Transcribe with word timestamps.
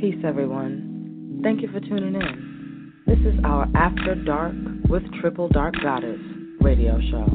Peace, 0.00 0.24
everyone. 0.24 1.40
Thank 1.42 1.60
you 1.60 1.68
for 1.70 1.78
tuning 1.78 2.14
in. 2.14 2.94
This 3.06 3.18
is 3.18 3.38
our 3.44 3.68
After 3.76 4.14
Dark 4.14 4.54
with 4.88 5.02
Triple 5.20 5.50
Dark 5.50 5.74
Goddess 5.82 6.18
radio 6.62 6.98
show. 7.10 7.26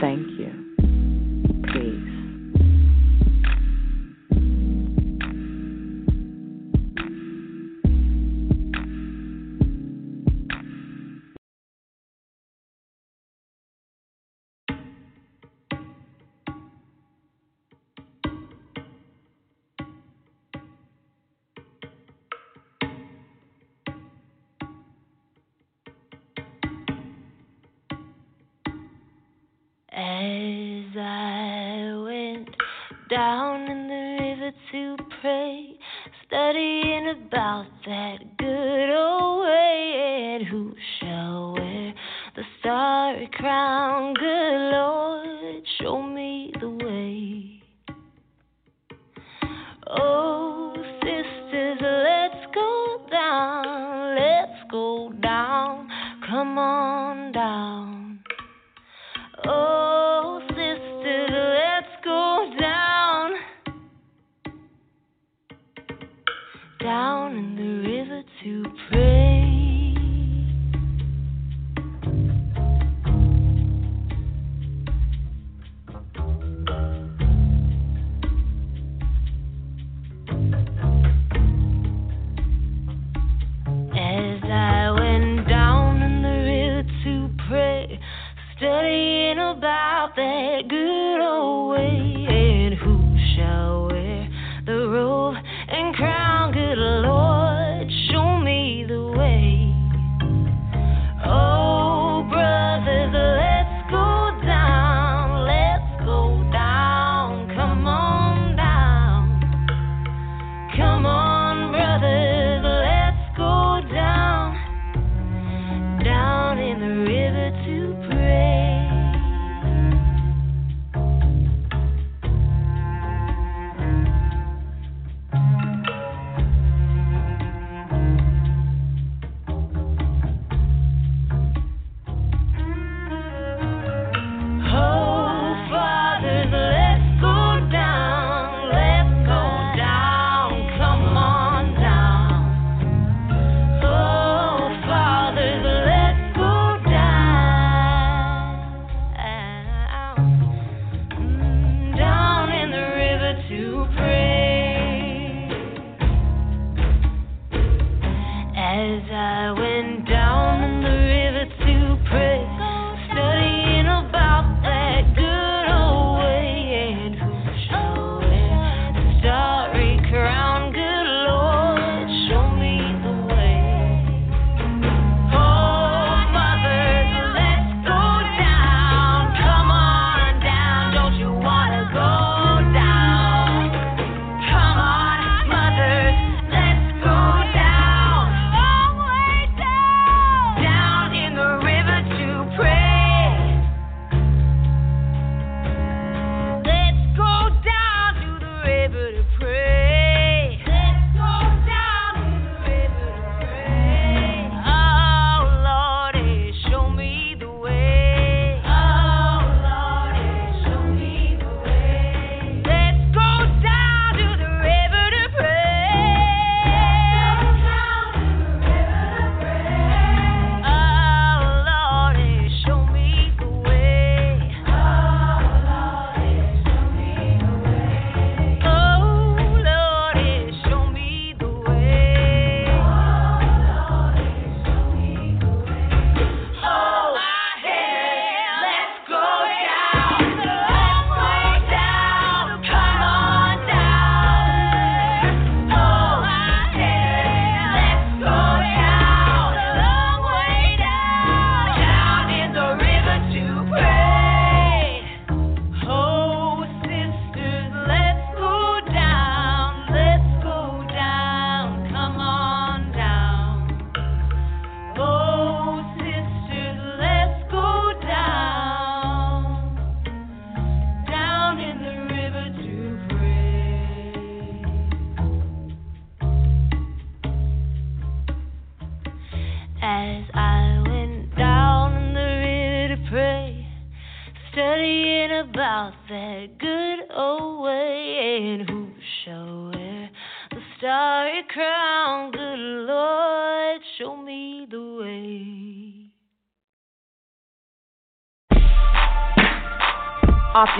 Thank 0.00 0.26
you. 0.26 0.33
about 37.34 37.66
that 37.84 38.18
good 38.38 38.90
old 38.94 39.44
way. 39.44 40.36
And 40.36 40.46
who 40.46 40.72
shall 41.00 41.54
wear 41.54 41.92
the 42.36 42.42
starry 42.60 43.28
crown? 43.32 44.14
Good 44.14 44.43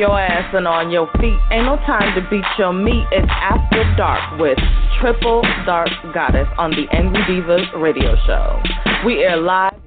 your 0.04 0.20
ass 0.20 0.52
and 0.52 0.68
on 0.68 0.92
your 0.92 1.08
feet. 1.16 1.40
Ain't 1.48 1.64
no 1.64 1.80
time 1.88 2.12
to 2.12 2.20
beat 2.28 2.44
your 2.60 2.76
meat. 2.76 3.08
It's 3.08 3.24
After 3.40 3.80
Dark 3.96 4.36
with 4.36 4.60
Triple 5.00 5.40
Dark 5.64 5.88
Goddess 6.12 6.44
on 6.60 6.76
the 6.76 6.84
Angry 6.92 7.24
Divas 7.24 7.64
radio 7.80 8.12
show. 8.28 8.60
We 9.08 9.24
air 9.24 9.40
live. 9.40 9.80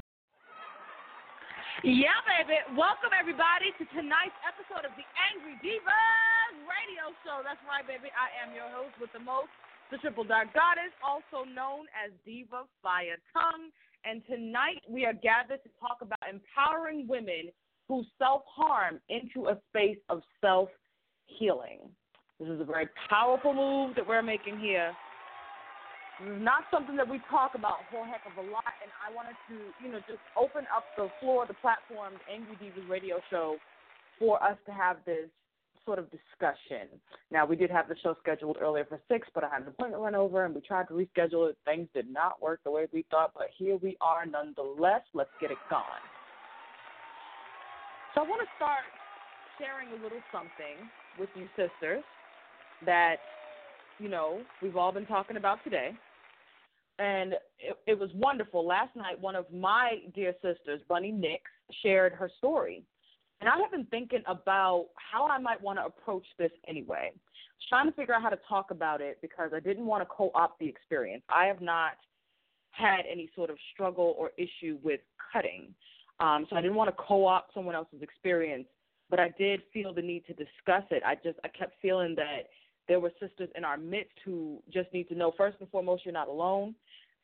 Yeah, 1.85 2.17
baby. 2.25 2.57
Welcome, 2.73 3.13
everybody, 3.13 3.69
to 3.77 3.85
tonight's 3.93 4.33
episode 4.41 4.89
of 4.89 4.93
the 4.97 5.05
Angry 5.29 5.53
Divas 5.61 6.65
radio 6.65 7.13
show. 7.21 7.45
That's 7.45 7.61
right, 7.69 7.85
baby. 7.85 8.09
I 8.17 8.33
am 8.41 8.57
your 8.57 8.73
host 8.73 8.97
with 8.97 9.13
the 9.13 9.21
most, 9.21 9.53
the 9.93 10.01
Triple 10.01 10.25
Dark 10.25 10.49
Goddess, 10.57 10.97
also 11.05 11.45
known 11.45 11.85
as 11.93 12.09
Diva 12.25 12.65
Fire 12.81 13.21
Tongue. 13.37 13.69
And 14.01 14.25
tonight 14.25 14.81
we 14.89 15.05
are 15.05 15.13
gathered 15.13 15.61
to 15.61 15.69
talk 15.77 16.01
about 16.01 16.25
empowering 16.25 17.05
women 17.05 17.53
who 17.87 18.03
self 18.17 18.43
harm 18.47 18.99
into 19.09 19.49
a 19.49 19.57
space 19.69 19.97
of 20.09 20.21
self 20.41 20.69
healing. 21.25 21.79
This 22.39 22.49
is 22.49 22.61
a 22.61 22.65
very 22.65 22.87
powerful 23.09 23.53
move 23.53 23.95
that 23.95 24.07
we're 24.07 24.21
making 24.21 24.59
here. 24.59 24.93
This 26.19 26.35
is 26.35 26.41
not 26.41 26.63
something 26.71 26.95
that 26.97 27.07
we 27.07 27.19
talk 27.29 27.51
about 27.55 27.77
a 27.81 27.95
whole 27.95 28.05
heck 28.05 28.21
of 28.25 28.37
a 28.37 28.51
lot, 28.51 28.73
and 28.81 28.91
I 29.05 29.13
wanted 29.13 29.37
to, 29.49 29.55
you 29.83 29.91
know, 29.91 29.99
just 30.07 30.19
open 30.37 30.65
up 30.75 30.85
the 30.97 31.09
floor, 31.19 31.45
the 31.47 31.53
platform, 31.55 32.13
the 32.13 32.33
Angry 32.33 32.57
Divas 32.57 32.89
radio 32.89 33.17
show, 33.29 33.57
for 34.19 34.41
us 34.43 34.57
to 34.65 34.71
have 34.71 34.97
this 35.05 35.29
sort 35.85 35.99
of 35.99 36.09
discussion. 36.11 36.89
Now, 37.31 37.45
we 37.45 37.55
did 37.55 37.69
have 37.69 37.87
the 37.87 37.95
show 38.03 38.15
scheduled 38.19 38.57
earlier 38.59 38.85
for 38.85 38.99
six, 39.07 39.27
but 39.33 39.43
I 39.43 39.49
had 39.49 39.61
an 39.61 39.69
appointment 39.69 40.01
run 40.01 40.15
over, 40.15 40.43
and 40.43 40.53
we 40.53 40.61
tried 40.61 40.87
to 40.89 40.93
reschedule 40.93 41.49
it. 41.49 41.57
Things 41.65 41.87
did 41.93 42.11
not 42.11 42.41
work 42.41 42.59
the 42.63 42.71
way 42.71 42.87
we 42.91 43.05
thought, 43.09 43.31
but 43.33 43.47
here 43.57 43.77
we 43.77 43.95
are 44.01 44.25
nonetheless. 44.25 45.01
Let's 45.13 45.29
get 45.39 45.51
it 45.51 45.57
going. 45.69 45.83
So 48.17 48.23
I 48.23 48.27
want 48.27 48.41
to 48.41 48.47
start 48.55 48.81
sharing 49.59 49.89
a 49.89 50.03
little 50.03 50.17
something 50.31 50.89
with 51.19 51.29
you 51.35 51.45
sisters 51.55 52.03
that, 52.83 53.17
you 53.99 54.09
know, 54.09 54.41
we've 54.59 54.75
all 54.75 54.91
been 54.91 55.05
talking 55.05 55.37
about 55.37 55.63
today. 55.63 55.91
And 56.97 57.33
it, 57.59 57.77
it 57.85 57.99
was 57.99 58.09
wonderful. 58.15 58.65
Last 58.65 58.95
night, 58.95 59.21
one 59.21 59.35
of 59.35 59.45
my 59.53 59.99
dear 60.15 60.33
sisters, 60.41 60.81
Bunny 60.89 61.11
Nyx, 61.11 61.41
shared 61.83 62.11
her 62.13 62.31
story. 62.39 62.81
And 63.39 63.47
I 63.47 63.55
have 63.59 63.69
been 63.69 63.85
thinking 63.91 64.23
about 64.25 64.87
how 64.95 65.27
I 65.27 65.37
might 65.37 65.61
want 65.61 65.77
to 65.77 65.85
approach 65.85 66.25
this 66.39 66.51
anyway. 66.67 67.11
Trying 67.69 67.85
to 67.85 67.91
figure 67.91 68.15
out 68.15 68.23
how 68.23 68.29
to 68.29 68.39
talk 68.49 68.71
about 68.71 68.99
it 68.99 69.19
because 69.21 69.51
I 69.55 69.59
didn't 69.59 69.85
want 69.85 70.01
to 70.01 70.07
co 70.07 70.31
opt 70.33 70.57
the 70.57 70.67
experience. 70.67 71.21
I 71.29 71.45
have 71.45 71.61
not 71.61 71.91
had 72.71 73.01
any 73.11 73.29
sort 73.35 73.51
of 73.51 73.57
struggle 73.73 74.15
or 74.17 74.31
issue 74.37 74.79
with 74.81 75.01
cutting. 75.31 75.75
Um, 76.19 76.47
so 76.49 76.55
I 76.55 76.61
didn't 76.61 76.75
want 76.75 76.89
to 76.89 77.03
co-opt 77.03 77.53
someone 77.53 77.75
else's 77.75 78.01
experience, 78.01 78.67
but 79.09 79.19
I 79.19 79.33
did 79.37 79.61
feel 79.73 79.93
the 79.93 80.01
need 80.01 80.25
to 80.27 80.33
discuss 80.33 80.83
it. 80.91 81.03
I 81.05 81.15
just 81.15 81.39
I 81.43 81.47
kept 81.49 81.75
feeling 81.81 82.15
that 82.15 82.47
there 82.87 82.99
were 82.99 83.11
sisters 83.19 83.49
in 83.55 83.63
our 83.63 83.77
midst 83.77 84.13
who 84.25 84.61
just 84.73 84.91
need 84.93 85.09
to 85.09 85.15
know 85.15 85.33
first 85.37 85.57
and 85.59 85.69
foremost 85.69 86.05
you're 86.05 86.13
not 86.13 86.27
alone. 86.27 86.73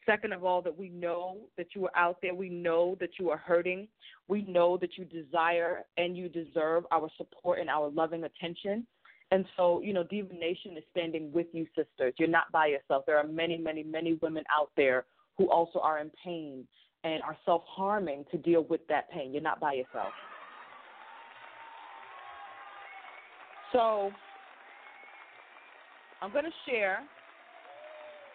Second 0.06 0.34
of 0.34 0.44
all, 0.44 0.62
that 0.62 0.78
we 0.78 0.90
know 0.90 1.38
that 1.58 1.68
you 1.74 1.86
are 1.86 1.96
out 1.96 2.18
there. 2.22 2.36
We 2.36 2.50
know 2.50 2.98
that 3.00 3.12
you 3.18 3.30
are 3.30 3.38
hurting. 3.38 3.88
We 4.28 4.42
know 4.44 4.78
that 4.78 4.98
you 4.98 5.06
desire 5.06 5.86
and 5.98 6.18
you 6.18 6.28
deserve 6.28 6.84
our 6.92 7.10
support 7.18 7.60
and 7.60 7.70
our 7.70 7.90
loving 7.90 8.26
attention. 8.26 8.86
And 9.32 9.46
so, 9.56 9.82
you 9.82 9.94
know, 9.94 10.04
Diva 10.04 10.34
Nation 10.34 10.78
is 10.78 10.84
standing 10.92 11.32
with 11.32 11.48
you, 11.54 11.66
sisters. 11.76 12.14
You're 12.20 12.28
not 12.28 12.52
by 12.52 12.68
yourself. 12.68 13.06
There 13.08 13.18
are 13.18 13.26
many, 13.26 13.58
many, 13.58 13.82
many 13.82 14.20
women 14.22 14.44
out 14.52 14.72
there 14.76 15.06
who 15.38 15.50
also 15.50 15.80
are 15.80 16.00
in 16.00 16.12
pain 16.24 16.68
and 17.04 17.22
are 17.24 17.38
self 17.46 17.64
harming 17.68 18.26
to 18.32 18.38
deal 18.38 18.64
with 18.70 18.82
that 18.88 19.10
pain. 19.12 19.34
You're 19.34 19.42
not 19.42 19.60
by 19.60 19.74
yourself. 19.74 20.14
So 23.72 24.12
I'm 26.22 26.32
going 26.32 26.46
to 26.46 26.72
share 26.72 27.00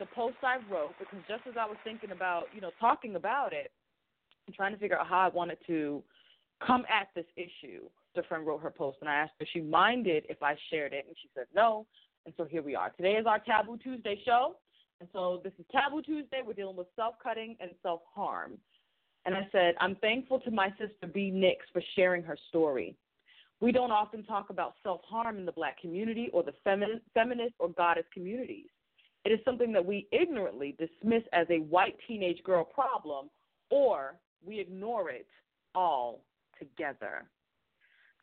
the 0.01 0.07
post 0.07 0.37
I 0.43 0.59
wrote 0.71 0.95
because 0.99 1.25
just 1.29 1.47
as 1.49 1.55
I 1.59 1.65
was 1.65 1.77
thinking 1.85 2.11
about, 2.11 2.49
you 2.53 2.61
know, 2.61 2.71
talking 2.81 3.17
about 3.17 3.53
it 3.53 3.71
and 4.47 4.55
trying 4.55 4.73
to 4.73 4.79
figure 4.79 4.99
out 4.99 5.07
how 5.07 5.21
I 5.21 5.29
wanted 5.29 5.59
to 5.67 6.03
come 6.65 6.85
at 6.89 7.09
this 7.15 7.25
issue, 7.37 7.83
the 8.15 8.23
friend 8.25 8.47
wrote 8.47 8.63
her 8.63 8.71
post 8.71 8.99
and 9.01 9.09
I 9.09 9.15
asked 9.15 9.33
her 9.39 9.45
if 9.45 9.49
she 9.53 9.61
minded 9.61 10.25
if 10.29 10.43
I 10.43 10.57
shared 10.71 10.93
it 10.93 11.05
and 11.07 11.17
she 11.23 11.29
said 11.35 11.47
no. 11.55 11.87
And 12.27 12.35
so 12.37 12.45
here 12.45 12.63
we 12.63 12.75
are. 12.75 12.91
Today 12.91 13.13
is 13.13 13.27
our 13.27 13.39
Taboo 13.39 13.79
Tuesday 13.79 14.21
show. 14.25 14.57
And 15.01 15.09
so 15.13 15.41
this 15.45 15.53
is 15.59 15.65
Taboo 15.71 16.03
Tuesday. 16.03 16.41
We're 16.45 16.55
dealing 16.55 16.77
with 16.77 16.89
self 16.97 17.15
cutting 17.23 17.57
and 17.61 17.71
self 17.83 18.01
harm. 18.15 18.59
And 19.27 19.35
I 19.35 19.47
said, 19.53 19.75
I'm 19.81 19.95
thankful 19.97 20.41
to 20.41 20.51
my 20.51 20.71
sister 20.71 21.07
B. 21.13 21.31
Nyx 21.33 21.57
for 21.73 21.83
sharing 21.95 22.23
her 22.23 22.37
story. 22.49 22.97
We 23.61 23.73
don't 23.73 23.91
often 23.91 24.25
talk 24.25 24.51
about 24.51 24.75
self 24.83 25.01
harm 25.05 25.37
in 25.39 25.47
the 25.47 25.53
black 25.53 25.81
community 25.81 26.31
or 26.33 26.43
the 26.43 26.55
femin- 26.67 27.01
feminist 27.15 27.55
or 27.59 27.69
goddess 27.71 28.07
communities. 28.13 28.67
It 29.25 29.31
is 29.31 29.41
something 29.45 29.73
that 29.73 29.85
we 29.85 30.09
ignorantly 30.13 30.77
dismiss 30.79 31.23
as 31.33 31.47
a 31.51 31.59
white 31.59 31.97
teenage 32.07 32.43
girl 32.45 32.65
problem, 32.65 33.29
or 33.71 34.17
we 34.45 34.59
ignore 34.59 35.11
it 35.11 35.27
all 35.75 36.23
together. 36.59 37.25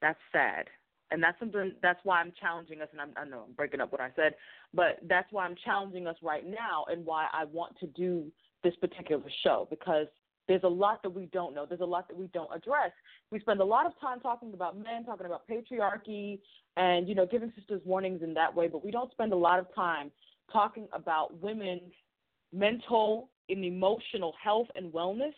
That's 0.02 0.20
sad 0.32 0.66
and 1.12 1.22
that's 1.22 1.38
something 1.40 1.74
that's 1.82 2.00
why 2.04 2.20
I'm 2.20 2.34
challenging 2.40 2.82
us 2.82 2.90
and 2.92 3.02
I'm, 3.02 3.12
I 3.18 3.28
know 3.28 3.46
I'm 3.48 3.54
breaking 3.54 3.82
up 3.82 3.92
what 3.92 4.02
I 4.02 4.12
said, 4.16 4.36
but 4.74 5.00
that's 5.08 5.32
why 5.32 5.46
I'm 5.46 5.56
challenging 5.64 6.08
us 6.08 6.16
right 6.22 6.46
now 6.46 6.86
and 6.92 7.06
why 7.06 7.28
I 7.32 7.46
want 7.46 7.78
to 7.80 7.88
do 7.88 8.32
this 8.64 8.76
particular 8.78 9.24
show 9.44 9.68
because 9.70 10.08
there's 10.48 10.64
a 10.64 10.70
lot 10.70 11.02
that 11.04 11.10
we 11.10 11.26
don't 11.28 11.56
know. 11.56 11.66
There's 11.68 11.82
a 11.82 11.86
lot 11.86 12.08
that 12.08 12.18
we 12.18 12.28
don't 12.28 12.50
address. 12.54 12.92
We 13.32 13.40
spend 13.40 13.62
a 13.62 13.66
lot 13.66 13.86
of 13.86 13.94
time 14.00 14.20
talking 14.20 14.54
about 14.54 14.78
men, 14.78 15.04
talking 15.06 15.26
about 15.26 15.44
patriarchy, 15.48 16.40
and 16.78 17.08
you 17.08 17.16
know, 17.16 17.26
giving 17.26 17.52
sisters 17.58 17.82
warnings 17.86 18.22
in 18.22 18.34
that 18.36 18.54
way, 18.54 18.68
but 18.68 18.84
we 18.84 18.92
don't 18.92 19.12
spend 19.12 19.34
a 19.34 19.38
lot 19.38 19.60
of 19.60 19.74
time 19.74 20.12
talking 20.52 20.88
about 20.94 21.40
women's 21.42 21.94
mental 22.54 23.30
and 23.50 23.64
emotional 23.64 24.34
health 24.42 24.68
and 24.76 24.92
wellness 24.92 25.34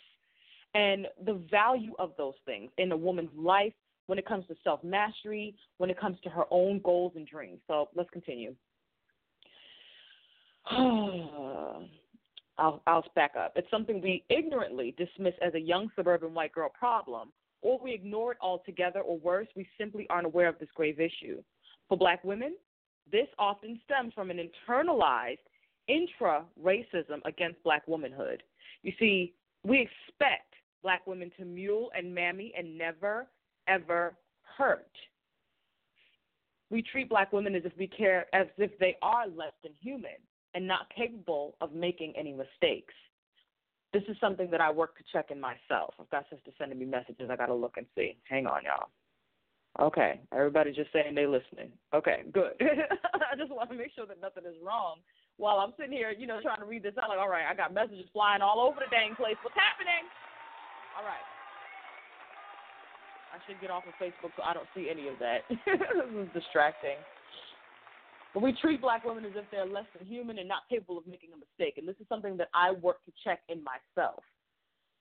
and 0.73 1.07
the 1.25 1.41
value 1.49 1.93
of 1.99 2.11
those 2.17 2.33
things 2.45 2.69
in 2.77 2.91
a 2.91 2.97
woman's 2.97 3.29
life 3.35 3.73
when 4.07 4.17
it 4.17 4.25
comes 4.25 4.47
to 4.47 4.55
self 4.63 4.83
mastery, 4.83 5.55
when 5.77 5.89
it 5.89 5.99
comes 5.99 6.17
to 6.23 6.29
her 6.29 6.45
own 6.49 6.81
goals 6.83 7.13
and 7.15 7.27
dreams. 7.27 7.59
So 7.67 7.89
let's 7.95 8.09
continue. 8.09 8.55
I'll, 12.59 12.81
I'll 12.87 13.05
back 13.15 13.33
up. 13.39 13.53
It's 13.55 13.69
something 13.69 14.01
we 14.01 14.23
ignorantly 14.29 14.95
dismiss 14.97 15.35
as 15.45 15.53
a 15.53 15.59
young 15.59 15.91
suburban 15.95 16.33
white 16.33 16.51
girl 16.53 16.69
problem, 16.77 17.29
or 17.61 17.79
we 17.81 17.93
ignore 17.93 18.31
it 18.31 18.37
altogether, 18.41 19.01
or 19.01 19.19
worse, 19.19 19.47
we 19.55 19.67
simply 19.77 20.07
aren't 20.09 20.25
aware 20.25 20.47
of 20.47 20.57
this 20.59 20.69
grave 20.75 20.99
issue. 20.99 21.41
For 21.87 21.97
black 21.97 22.23
women, 22.23 22.55
this 23.11 23.27
often 23.37 23.79
stems 23.85 24.13
from 24.13 24.31
an 24.31 24.39
internalized 24.39 25.37
intra 25.87 26.43
racism 26.61 27.21
against 27.25 27.63
black 27.63 27.87
womanhood. 27.87 28.43
You 28.81 28.91
see, 28.99 29.33
we 29.63 29.79
expect 29.81 30.53
black 30.83 31.05
women 31.07 31.31
to 31.37 31.45
mule 31.45 31.89
and 31.95 32.13
mammy 32.13 32.53
and 32.57 32.77
never 32.77 33.27
ever 33.67 34.15
hurt. 34.57 34.89
We 36.69 36.81
treat 36.81 37.09
black 37.09 37.31
women 37.31 37.55
as 37.55 37.63
if 37.65 37.71
we 37.77 37.87
care 37.87 38.25
as 38.33 38.47
if 38.57 38.77
they 38.79 38.97
are 39.01 39.27
less 39.27 39.53
than 39.63 39.71
human 39.81 40.19
and 40.53 40.67
not 40.67 40.91
capable 40.95 41.55
of 41.61 41.73
making 41.73 42.13
any 42.17 42.33
mistakes. 42.33 42.93
This 43.93 44.03
is 44.09 44.17
something 44.19 44.51
that 44.51 44.59
I 44.59 44.69
work 44.69 44.97
to 44.97 45.03
check 45.13 45.31
in 45.31 45.39
myself. 45.39 45.93
I've 45.99 46.09
got 46.09 46.25
sisters 46.29 46.53
sending 46.57 46.77
me 46.77 46.85
messages. 46.85 47.29
I 47.31 47.35
got 47.37 47.45
to 47.45 47.55
look 47.55 47.77
and 47.77 47.85
see. 47.95 48.17
Hang 48.29 48.45
on, 48.45 48.63
y'all. 48.63 48.89
Okay, 49.79 50.19
everybody 50.33 50.73
just 50.73 50.91
saying 50.91 51.13
they're 51.13 51.29
listening. 51.29 51.71
Okay, 51.93 52.23
good. 52.33 52.57
I 52.61 53.37
just 53.37 53.51
want 53.51 53.69
to 53.69 53.77
make 53.77 53.93
sure 53.95 54.07
that 54.07 54.19
nothing 54.19 54.43
is 54.43 54.57
wrong 54.65 54.97
while 55.37 55.61
I'm 55.61 55.73
sitting 55.77 55.93
here, 55.93 56.09
you 56.09 56.25
know, 56.25 56.41
trying 56.41 56.59
to 56.59 56.65
read 56.65 56.81
this 56.81 56.97
out. 56.97 57.09
Like, 57.09 57.21
all 57.21 57.29
right, 57.29 57.45
I 57.45 57.53
got 57.53 57.73
messages 57.73 58.09
flying 58.11 58.41
all 58.41 58.59
over 58.59 58.81
the 58.81 58.89
dang 58.89 59.13
place. 59.13 59.37
What's 59.45 59.55
happening? 59.55 60.09
All 60.97 61.05
right. 61.05 61.21
I 63.37 63.39
should 63.45 63.61
get 63.61 63.69
off 63.69 63.83
of 63.85 63.93
Facebook 64.01 64.33
so 64.35 64.41
I 64.41 64.53
don't 64.53 64.67
see 64.73 64.89
any 64.89 65.07
of 65.07 65.15
that. 65.19 65.45
this 65.49 66.25
is 66.25 66.27
distracting. 66.33 66.97
But 68.33 68.41
we 68.41 68.53
treat 68.53 68.81
black 68.81 69.05
women 69.05 69.25
as 69.25 69.31
if 69.35 69.45
they're 69.51 69.65
less 69.65 69.85
than 69.97 70.07
human 70.07 70.39
and 70.39 70.47
not 70.47 70.63
capable 70.69 70.97
of 70.97 71.05
making 71.05 71.29
a 71.33 71.37
mistake. 71.37 71.77
And 71.77 71.87
this 71.87 71.95
is 72.01 72.07
something 72.09 72.35
that 72.37 72.49
I 72.53 72.71
work 72.71 73.05
to 73.05 73.11
check 73.23 73.41
in 73.49 73.63
myself. 73.63 74.23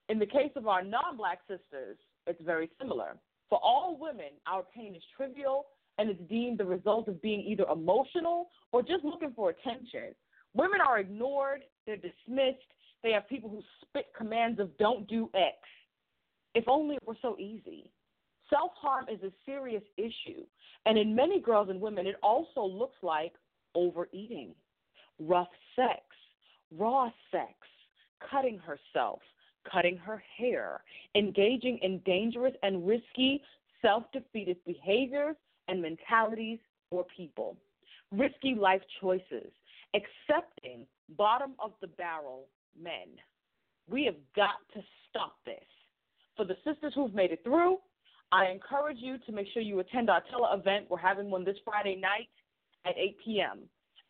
In 0.08 0.18
the 0.18 0.26
case 0.26 0.52
of 0.54 0.68
our 0.68 0.84
non 0.84 1.16
black 1.16 1.40
sisters, 1.48 1.96
it's 2.26 2.40
very 2.42 2.70
similar. 2.78 3.16
For 3.48 3.58
all 3.62 3.96
women, 3.98 4.36
our 4.46 4.64
pain 4.74 4.94
is 4.94 5.02
trivial 5.16 5.66
and 5.98 6.10
it's 6.10 6.20
deemed 6.28 6.58
the 6.58 6.64
result 6.64 7.08
of 7.08 7.22
being 7.22 7.40
either 7.40 7.64
emotional 7.72 8.48
or 8.72 8.82
just 8.82 9.02
looking 9.02 9.32
for 9.34 9.50
attention. 9.50 10.14
Women 10.54 10.80
are 10.86 10.98
ignored, 10.98 11.62
they're 11.86 11.96
dismissed, 11.96 12.68
they 13.02 13.12
have 13.12 13.28
people 13.28 13.48
who 13.48 13.62
spit 13.82 14.06
commands 14.16 14.60
of 14.60 14.76
don't 14.78 15.08
do 15.08 15.30
X. 15.34 15.56
If 16.54 16.64
only 16.68 16.96
it 16.96 17.06
were 17.06 17.16
so 17.22 17.36
easy. 17.38 17.90
Self 18.50 18.72
harm 18.80 19.06
is 19.12 19.22
a 19.22 19.32
serious 19.44 19.82
issue, 19.96 20.44
and 20.84 20.96
in 20.96 21.14
many 21.14 21.40
girls 21.40 21.68
and 21.68 21.80
women, 21.80 22.06
it 22.06 22.16
also 22.22 22.64
looks 22.64 22.96
like 23.02 23.32
overeating, 23.74 24.54
rough 25.18 25.48
sex, 25.74 26.02
raw 26.76 27.10
sex, 27.30 27.52
cutting 28.30 28.58
herself, 28.58 29.20
cutting 29.70 29.96
her 29.96 30.22
hair, 30.38 30.82
engaging 31.14 31.78
in 31.82 31.98
dangerous 32.04 32.54
and 32.62 32.86
risky 32.86 33.42
self 33.82 34.04
defeated 34.12 34.56
behaviors 34.64 35.36
and 35.68 35.82
mentalities 35.82 36.58
or 36.90 37.04
people, 37.16 37.56
risky 38.12 38.54
life 38.54 38.82
choices, 39.00 39.50
accepting 39.94 40.86
bottom 41.16 41.52
of 41.58 41.72
the 41.80 41.86
barrel 41.86 42.46
men. 42.80 43.08
We 43.88 44.04
have 44.04 44.16
got 44.34 44.56
to 44.74 44.82
stop 45.08 45.36
this. 45.44 45.64
For 46.36 46.44
the 46.44 46.56
sisters 46.64 46.92
who've 46.94 47.14
made 47.14 47.32
it 47.32 47.40
through, 47.44 47.78
I 48.32 48.46
encourage 48.46 48.98
you 49.00 49.18
to 49.26 49.32
make 49.32 49.46
sure 49.52 49.62
you 49.62 49.78
attend 49.78 50.10
our 50.10 50.22
tele 50.30 50.48
event. 50.52 50.86
We're 50.88 50.98
having 50.98 51.30
one 51.30 51.44
this 51.44 51.56
Friday 51.64 51.96
night 51.96 52.28
at 52.84 52.96
8 52.96 53.16
p.m. 53.24 53.60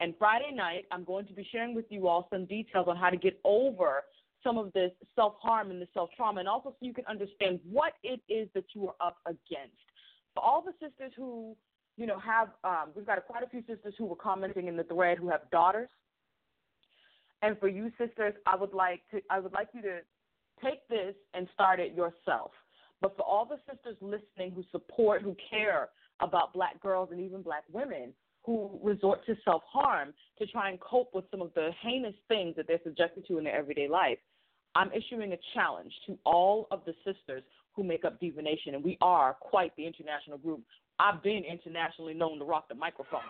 And 0.00 0.14
Friday 0.18 0.52
night, 0.54 0.84
I'm 0.90 1.04
going 1.04 1.26
to 1.26 1.32
be 1.32 1.46
sharing 1.50 1.74
with 1.74 1.86
you 1.90 2.08
all 2.08 2.28
some 2.30 2.46
details 2.46 2.86
on 2.88 2.96
how 2.96 3.10
to 3.10 3.16
get 3.16 3.38
over 3.44 4.04
some 4.42 4.58
of 4.58 4.72
this 4.72 4.92
self 5.14 5.34
harm 5.42 5.70
and 5.70 5.80
the 5.80 5.88
self 5.92 6.10
trauma, 6.16 6.40
and 6.40 6.48
also 6.48 6.70
so 6.70 6.76
you 6.80 6.94
can 6.94 7.04
understand 7.06 7.60
what 7.70 7.94
it 8.02 8.20
is 8.28 8.48
that 8.54 8.64
you 8.74 8.88
are 8.88 8.94
up 9.06 9.16
against. 9.26 9.76
For 10.34 10.44
all 10.44 10.62
the 10.62 10.72
sisters 10.72 11.12
who, 11.16 11.56
you 11.96 12.06
know, 12.06 12.18
have, 12.18 12.48
um, 12.62 12.90
we've 12.94 13.06
got 13.06 13.24
quite 13.26 13.42
a 13.42 13.48
few 13.48 13.60
sisters 13.60 13.94
who 13.98 14.04
were 14.04 14.16
commenting 14.16 14.68
in 14.68 14.76
the 14.76 14.84
thread 14.84 15.18
who 15.18 15.28
have 15.30 15.50
daughters. 15.50 15.88
And 17.42 17.58
for 17.58 17.68
you 17.68 17.90
sisters, 17.98 18.34
I 18.46 18.56
would 18.56 18.72
like 18.72 19.00
to, 19.10 19.20
I 19.30 19.40
would 19.40 19.52
like 19.52 19.68
you 19.74 19.82
to 19.82 19.98
take 20.62 20.86
this 20.88 21.14
and 21.34 21.48
start 21.54 21.80
it 21.80 21.94
yourself. 21.94 22.50
But 23.00 23.16
for 23.16 23.22
all 23.22 23.44
the 23.44 23.58
sisters 23.70 23.96
listening 24.00 24.52
who 24.54 24.64
support, 24.72 25.22
who 25.22 25.36
care 25.50 25.88
about 26.20 26.54
black 26.54 26.80
girls 26.80 27.10
and 27.12 27.20
even 27.20 27.42
black 27.42 27.64
women 27.72 28.12
who 28.44 28.78
resort 28.82 29.26
to 29.26 29.36
self 29.44 29.62
harm 29.70 30.14
to 30.38 30.46
try 30.46 30.70
and 30.70 30.80
cope 30.80 31.14
with 31.14 31.24
some 31.30 31.42
of 31.42 31.52
the 31.54 31.70
heinous 31.82 32.14
things 32.28 32.54
that 32.56 32.66
they're 32.66 32.80
subjected 32.84 33.26
to 33.26 33.38
in 33.38 33.44
their 33.44 33.56
everyday 33.56 33.88
life, 33.88 34.18
I'm 34.74 34.90
issuing 34.92 35.32
a 35.32 35.38
challenge 35.52 35.92
to 36.06 36.16
all 36.24 36.68
of 36.70 36.80
the 36.86 36.94
sisters 37.04 37.42
who 37.74 37.82
make 37.82 38.04
up 38.04 38.18
Diva 38.20 38.40
Nation, 38.40 38.74
and 38.74 38.84
we 38.84 38.96
are 39.02 39.34
quite 39.34 39.74
the 39.76 39.86
international 39.86 40.38
group. 40.38 40.62
I've 40.98 41.22
been 41.22 41.44
internationally 41.44 42.14
known 42.14 42.38
to 42.38 42.44
rock 42.44 42.68
the 42.68 42.74
microphone. 42.74 43.20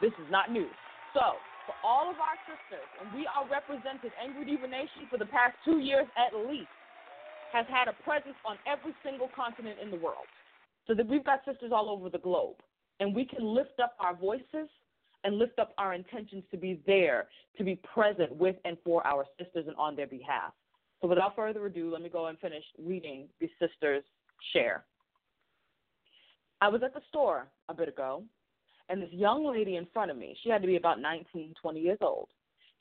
This 0.00 0.10
is 0.18 0.26
not 0.30 0.50
new. 0.50 0.66
So, 1.14 1.38
for 1.66 1.74
all 1.86 2.10
of 2.10 2.16
our 2.18 2.34
sisters, 2.50 2.88
and 2.98 3.14
we 3.14 3.28
are 3.30 3.46
represented, 3.46 4.10
Angry 4.18 4.44
Diva 4.44 4.66
Nation, 4.66 5.06
for 5.08 5.18
the 5.18 5.26
past 5.30 5.54
two 5.64 5.78
years 5.78 6.06
at 6.18 6.34
least, 6.50 6.66
has 7.52 7.66
had 7.68 7.88
a 7.88 7.92
presence 8.02 8.36
on 8.44 8.56
every 8.66 8.94
single 9.04 9.28
continent 9.34 9.78
in 9.82 9.90
the 9.90 9.96
world. 9.96 10.26
So 10.86 10.94
that 10.94 11.06
we've 11.06 11.24
got 11.24 11.44
sisters 11.44 11.70
all 11.72 11.88
over 11.90 12.08
the 12.08 12.18
globe. 12.18 12.56
And 13.00 13.14
we 13.14 13.24
can 13.24 13.44
lift 13.44 13.80
up 13.82 13.94
our 14.00 14.14
voices 14.14 14.68
and 15.24 15.38
lift 15.38 15.58
up 15.58 15.72
our 15.78 15.94
intentions 15.94 16.44
to 16.50 16.56
be 16.56 16.80
there, 16.86 17.28
to 17.56 17.64
be 17.64 17.76
present 17.94 18.34
with 18.34 18.56
and 18.64 18.76
for 18.84 19.06
our 19.06 19.24
sisters 19.38 19.66
and 19.68 19.76
on 19.76 19.94
their 19.94 20.06
behalf. 20.06 20.52
So 21.00 21.08
without 21.08 21.36
further 21.36 21.66
ado, 21.66 21.90
let 21.92 22.02
me 22.02 22.08
go 22.08 22.26
and 22.26 22.38
finish 22.38 22.64
reading 22.78 23.28
the 23.40 23.48
sisters' 23.60 24.04
share. 24.52 24.84
I 26.60 26.68
was 26.68 26.82
at 26.84 26.94
the 26.94 27.00
store 27.08 27.48
a 27.68 27.74
bit 27.74 27.88
ago, 27.88 28.22
and 28.88 29.02
this 29.02 29.10
young 29.12 29.44
lady 29.44 29.76
in 29.76 29.86
front 29.92 30.10
of 30.10 30.16
me, 30.16 30.36
she 30.42 30.48
had 30.48 30.62
to 30.62 30.68
be 30.68 30.76
about 30.76 31.00
19, 31.00 31.54
20 31.60 31.80
years 31.80 31.98
old. 32.00 32.28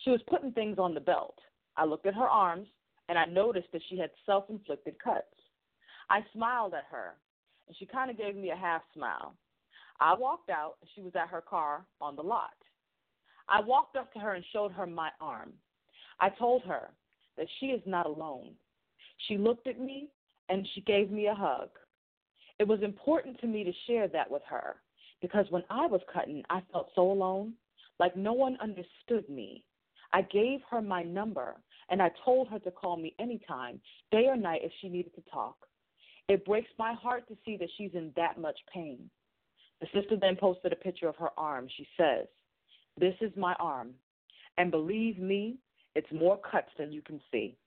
She 0.03 0.11
was 0.11 0.21
putting 0.27 0.51
things 0.51 0.77
on 0.77 0.93
the 0.93 0.99
belt. 0.99 1.35
I 1.77 1.85
looked 1.85 2.05
at 2.05 2.13
her 2.13 2.27
arms 2.27 2.67
and 3.12 3.20
I 3.20 3.25
noticed 3.25 3.68
that 3.74 3.82
she 3.89 3.98
had 3.98 4.10
self 4.25 4.46
inflicted 4.50 4.96
cuts. 5.03 5.36
I 6.10 6.22
smiled 6.32 6.74
at 6.74 6.86
her, 6.89 7.15
and 7.68 7.75
she 7.77 7.86
kind 7.86 8.10
of 8.10 8.18
gave 8.18 8.38
me 8.38 8.51
a 8.51 8.56
half 8.56 8.84
smile. 8.94 9.36
I 10.00 10.15
walked 10.18 10.50
out, 10.50 10.75
and 10.80 10.89
she 10.96 11.01
was 11.01 11.12
at 11.22 11.27
her 11.27 11.41
car 11.41 11.86
on 12.00 12.15
the 12.15 12.22
lot. 12.22 12.56
I 13.50 13.60
walked 13.60 13.98
up 13.98 14.13
to 14.13 14.20
her 14.20 14.36
and 14.36 14.46
showed 14.53 14.72
her 14.72 14.88
my 14.88 15.10
arm. 15.20 15.51
I 16.22 16.30
told 16.30 16.63
her 16.63 16.89
that 17.38 17.48
she 17.60 17.65
is 17.65 17.82
not 17.86 18.06
alone. 18.06 18.51
She 19.27 19.38
looked 19.38 19.68
at 19.68 19.77
me 19.77 20.08
and 20.48 20.65
she 20.74 20.80
gave 20.80 21.12
me 21.12 21.27
a 21.27 21.36
hug. 21.36 21.68
It 22.60 22.68
was 22.68 22.82
important 22.82 23.41
to 23.41 23.48
me 23.48 23.65
to 23.65 23.74
share 23.88 24.08
that 24.08 24.32
with 24.32 24.44
her 24.48 24.77
because 25.22 25.48
when 25.50 25.63
I 25.70 25.86
was 25.86 26.00
cutting, 26.13 26.44
I 26.50 26.62
felt 26.72 26.91
so 26.96 27.12
alone, 27.12 27.56
like 28.00 28.15
no 28.15 28.32
one 28.32 28.58
understood 28.62 29.27
me. 29.30 29.65
I 30.13 30.22
gave 30.22 30.62
her 30.70 30.82
my 30.82 31.03
number 31.03 31.56
and 31.91 32.01
I 32.01 32.10
told 32.24 32.48
her 32.48 32.57
to 32.60 32.71
call 32.71 32.98
me 32.98 33.13
anytime, 33.19 33.79
day 34.12 34.25
or 34.27 34.38
night, 34.38 34.62
if 34.63 34.71
she 34.81 34.89
needed 34.89 35.13
to 35.15 35.21
talk. 35.31 35.57
It 36.29 36.45
breaks 36.45 36.69
my 36.79 36.93
heart 36.93 37.27
to 37.27 37.38
see 37.45 37.57
that 37.57 37.67
she's 37.77 37.91
in 37.93 38.13
that 38.15 38.39
much 38.39 38.57
pain. 38.74 39.10
The 39.81 39.88
sister 39.93 40.15
then 40.19 40.38
posted 40.38 40.71
a 40.71 40.77
picture 40.77 41.10
of 41.10 41.17
her 41.17 41.31
arm. 41.38 41.67
She 41.75 41.86
says, 41.98 42.27
This 42.98 43.15
is 43.19 43.31
my 43.36 43.53
arm. 43.60 43.89
And 44.57 44.71
believe 44.71 45.19
me, 45.19 45.57
it's 45.93 46.12
more 46.13 46.39
cuts 46.50 46.69
than 46.79 46.93
you 46.93 47.01
can 47.01 47.19
see. 47.31 47.57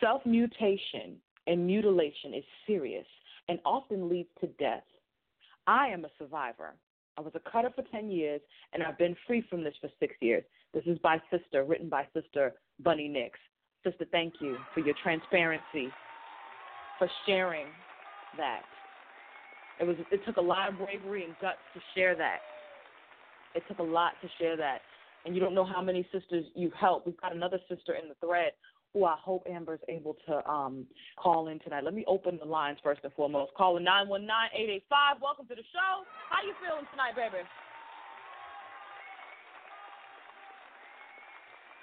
Self 0.00 0.24
mutation 0.26 1.16
and 1.46 1.66
mutilation 1.66 2.34
is 2.34 2.44
serious 2.66 3.06
and 3.48 3.58
often 3.64 4.08
leads 4.08 4.28
to 4.40 4.48
death. 4.58 4.84
I 5.66 5.88
am 5.88 6.04
a 6.04 6.10
survivor. 6.18 6.74
I 7.16 7.20
was 7.20 7.32
a 7.34 7.50
cutter 7.50 7.70
for 7.74 7.82
10 7.82 8.10
years, 8.10 8.40
and 8.72 8.82
I've 8.82 8.98
been 8.98 9.16
free 9.26 9.44
from 9.48 9.62
this 9.62 9.74
for 9.80 9.88
six 10.00 10.14
years. 10.20 10.42
This 10.74 10.82
is 10.84 10.98
by 10.98 11.22
Sister, 11.30 11.62
written 11.62 11.88
by 11.88 12.06
Sister 12.12 12.54
Bunny 12.80 13.08
Nyx. 13.08 13.30
Sister, 13.84 14.06
thank 14.10 14.34
you 14.40 14.56
for 14.72 14.80
your 14.80 14.94
transparency, 15.02 15.88
for 16.98 17.08
sharing 17.26 17.66
that. 18.36 18.62
It 19.80 19.84
was 19.84 19.96
it 20.10 20.24
took 20.24 20.36
a 20.36 20.40
lot 20.40 20.68
of 20.68 20.78
bravery 20.78 21.24
and 21.24 21.34
guts 21.40 21.58
to 21.74 21.80
share 21.94 22.14
that. 22.16 22.38
It 23.54 23.62
took 23.68 23.78
a 23.78 23.82
lot 23.82 24.12
to 24.22 24.28
share 24.38 24.56
that. 24.56 24.80
And 25.24 25.34
you 25.34 25.40
don't 25.40 25.54
know 25.54 25.64
how 25.64 25.80
many 25.80 26.06
sisters 26.12 26.44
you've 26.54 26.72
helped. 26.74 27.06
We've 27.06 27.20
got 27.20 27.34
another 27.34 27.58
sister 27.68 27.94
in 27.94 28.08
the 28.08 28.14
thread 28.26 28.52
who 28.92 29.04
I 29.04 29.16
hope 29.18 29.46
Amber's 29.50 29.80
able 29.88 30.16
to 30.26 30.48
um, 30.48 30.86
call 31.16 31.48
in 31.48 31.58
tonight. 31.60 31.82
Let 31.82 31.94
me 31.94 32.04
open 32.06 32.38
the 32.38 32.46
lines 32.46 32.78
first 32.82 33.00
and 33.02 33.12
foremost. 33.14 33.52
Caller 33.54 33.80
919-885. 33.80 35.20
Welcome 35.20 35.46
to 35.48 35.54
the 35.54 35.66
show. 35.72 36.06
How 36.30 36.46
you 36.46 36.54
feeling 36.62 36.86
tonight, 36.92 37.16
baby? 37.16 37.42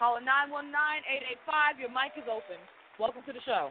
Caller 0.02 0.26
919-885. 0.26 1.78
Your 1.78 1.94
mic 1.94 2.18
is 2.18 2.26
open. 2.26 2.58
Welcome 2.98 3.22
to 3.30 3.34
the 3.38 3.44
show. 3.46 3.70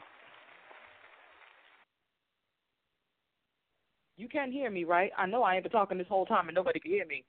You 4.14 4.28
can't 4.30 4.52
hear 4.52 4.70
me, 4.70 4.84
right? 4.84 5.10
I 5.18 5.26
know 5.26 5.42
I 5.42 5.58
ain't 5.58 5.64
been 5.64 5.74
talking 5.74 5.98
this 5.98 6.06
whole 6.06 6.26
time 6.26 6.46
and 6.46 6.54
nobody 6.54 6.78
can 6.78 6.92
hear 6.92 7.04
me. 7.04 7.24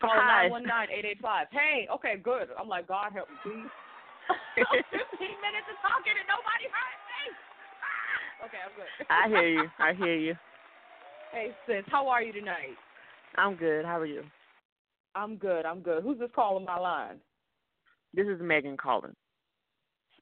Caller 0.00 0.24
919-885. 0.56 1.52
Hey, 1.52 1.86
okay, 1.92 2.16
good. 2.16 2.48
I'm 2.58 2.66
like, 2.66 2.88
God 2.88 3.12
help 3.12 3.28
me, 3.28 3.36
please. 3.44 3.68
15 4.56 4.64
minutes 4.64 5.68
of 5.68 5.76
talking 5.84 6.16
and 6.16 6.24
nobody 6.24 6.64
heard 6.72 7.00
me. 7.12 7.36
Ah! 7.84 8.46
Okay, 8.48 8.60
I'm 8.64 8.72
good. 8.72 8.88
I 9.12 9.28
hear 9.28 9.48
you. 9.52 9.68
I 9.78 9.92
hear 9.92 10.16
you. 10.16 10.34
Hey, 11.30 11.52
sis, 11.66 11.84
how 11.92 12.08
are 12.08 12.22
you 12.22 12.32
tonight? 12.32 12.72
I'm 13.36 13.54
good. 13.54 13.84
How 13.84 14.00
are 14.00 14.06
you? 14.06 14.24
I'm 15.14 15.36
good. 15.36 15.66
I'm 15.66 15.80
good. 15.80 16.02
Who's 16.02 16.18
this 16.18 16.30
calling 16.34 16.64
my 16.64 16.78
line? 16.78 17.20
This 18.16 18.26
is 18.32 18.40
Megan 18.40 18.80
calling. 18.80 19.12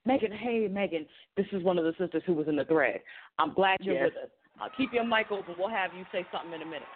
Megan, 0.03 0.29
hey 0.29 0.67
Megan, 0.67 1.07
this 1.39 1.47
is 1.55 1.63
one 1.63 1.79
of 1.79 1.87
the 1.87 1.95
sisters 1.97 2.21
who 2.27 2.35
was 2.35 2.47
in 2.51 2.59
the 2.59 2.67
thread. 2.67 2.99
I'm 3.39 3.55
glad 3.55 3.79
you're 3.79 3.95
yes. 3.95 4.11
with 4.11 4.27
us. 4.27 4.31
Uh, 4.59 4.67
keep 4.75 4.91
your 4.91 5.07
mic 5.07 5.31
open. 5.31 5.55
We'll 5.57 5.71
have 5.71 5.95
you 5.97 6.03
say 6.11 6.27
something 6.29 6.53
in 6.53 6.61
a 6.61 6.67
minute. 6.67 6.91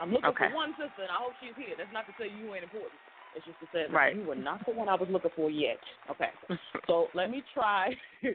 I'm 0.00 0.10
looking 0.10 0.32
okay. 0.32 0.48
for 0.48 0.56
one 0.56 0.72
sister, 0.80 1.04
and 1.04 1.12
I 1.12 1.20
hope 1.20 1.36
she's 1.38 1.54
here. 1.54 1.76
That's 1.76 1.92
not 1.92 2.08
to 2.08 2.16
say 2.16 2.32
you 2.32 2.52
ain't 2.56 2.64
important. 2.64 2.96
It's 3.36 3.44
just 3.44 3.60
to 3.60 3.68
say 3.68 3.84
right. 3.92 4.16
you 4.16 4.24
were 4.24 4.34
not 4.34 4.64
the 4.64 4.72
one 4.72 4.88
I 4.88 4.96
was 4.96 5.08
looking 5.12 5.30
for 5.36 5.52
yet. 5.52 5.80
Okay. 6.08 6.32
so 6.88 7.08
let 7.14 7.28
me 7.28 7.44
try. 7.52 7.92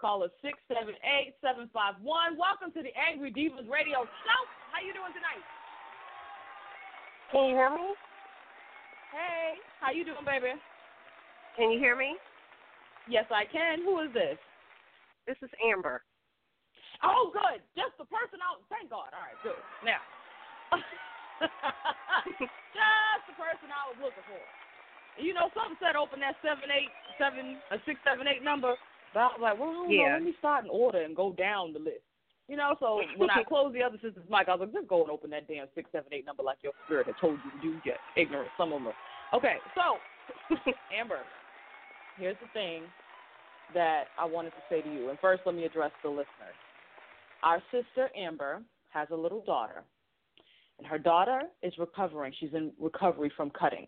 Call 0.00 0.22
us 0.22 0.32
six 0.44 0.60
seven 0.68 0.92
eight 1.00 1.32
seven 1.40 1.72
five 1.72 1.96
one. 2.04 2.36
Welcome 2.36 2.76
to 2.76 2.84
the 2.84 2.92
Angry 2.92 3.32
Divas 3.32 3.64
Radio 3.72 4.04
Show. 4.04 4.40
How 4.68 4.84
you 4.84 4.92
doing 4.92 5.16
tonight? 5.16 5.44
Can 7.32 7.48
you 7.48 7.56
hear 7.56 7.72
me? 7.72 7.96
Hey, 9.16 9.56
how 9.80 9.92
you 9.92 10.04
doing, 10.04 10.24
baby? 10.28 10.60
Can 11.56 11.70
you 11.70 11.78
hear 11.78 11.96
me? 11.96 12.16
Yes, 13.08 13.26
I 13.30 13.44
can. 13.44 13.82
Who 13.82 14.00
is 14.00 14.12
this? 14.14 14.38
This 15.26 15.36
is 15.42 15.50
Amber. 15.60 16.02
Oh, 17.02 17.30
good. 17.34 17.60
Just 17.74 17.98
the 17.98 18.06
person 18.06 18.38
out. 18.40 18.62
Thank 18.70 18.90
God. 18.90 19.10
All 19.10 19.22
right, 19.26 19.38
good. 19.42 19.58
Now, 19.82 20.00
just 21.42 23.24
the 23.26 23.36
person 23.36 23.68
I 23.68 23.90
was 23.90 23.98
looking 23.98 24.24
for. 24.30 24.42
You 25.20 25.34
know, 25.34 25.52
something 25.52 25.76
said 25.82 25.98
open 25.98 26.24
that 26.24 26.40
seven 26.40 26.72
eight 26.72 26.88
seven 27.20 27.60
a 27.68 27.76
six 27.84 28.00
seven 28.00 28.24
eight 28.24 28.40
number, 28.40 28.78
but 29.12 29.20
I 29.20 29.28
was 29.36 29.42
like, 29.42 29.58
well, 29.60 29.84
yeah. 29.90 30.08
know, 30.08 30.12
let 30.16 30.24
me 30.24 30.34
start 30.38 30.64
in 30.64 30.70
order 30.72 31.04
and 31.04 31.12
go 31.12 31.36
down 31.36 31.74
the 31.74 31.82
list. 31.82 32.06
You 32.48 32.56
know, 32.56 32.78
so 32.80 33.02
when 33.20 33.28
I 33.28 33.42
closed 33.44 33.74
the 33.74 33.82
other 33.82 34.00
sister's 34.00 34.24
mic, 34.30 34.48
I 34.48 34.56
was 34.56 34.64
like, 34.64 34.72
just 34.72 34.88
go 34.88 35.02
and 35.02 35.10
open 35.10 35.28
that 35.36 35.50
damn 35.50 35.68
six 35.74 35.90
seven 35.92 36.14
eight 36.14 36.24
number 36.24 36.42
like 36.42 36.64
your 36.64 36.72
spirit 36.86 37.10
had 37.10 37.18
told 37.20 37.36
you 37.44 37.50
to 37.50 37.60
do. 37.60 37.70
You 37.84 37.92
ignorant, 38.16 38.48
some 38.56 38.72
of 38.72 38.80
them. 38.80 38.94
Okay, 39.34 39.58
so 39.74 40.00
Amber, 40.94 41.20
here's 42.18 42.36
the 42.40 42.48
thing 42.52 42.82
that 43.74 44.04
I 44.18 44.24
wanted 44.24 44.50
to 44.50 44.62
say 44.68 44.82
to 44.82 44.92
you. 44.92 45.10
And 45.10 45.18
first, 45.20 45.42
let 45.46 45.54
me 45.54 45.64
address 45.64 45.90
the 46.02 46.08
listeners. 46.08 46.56
Our 47.42 47.62
sister 47.70 48.10
Amber 48.16 48.62
has 48.90 49.08
a 49.10 49.16
little 49.16 49.42
daughter, 49.44 49.82
and 50.78 50.86
her 50.86 50.98
daughter 50.98 51.42
is 51.62 51.72
recovering. 51.78 52.32
She's 52.38 52.52
in 52.54 52.72
recovery 52.78 53.32
from 53.36 53.50
cutting. 53.50 53.86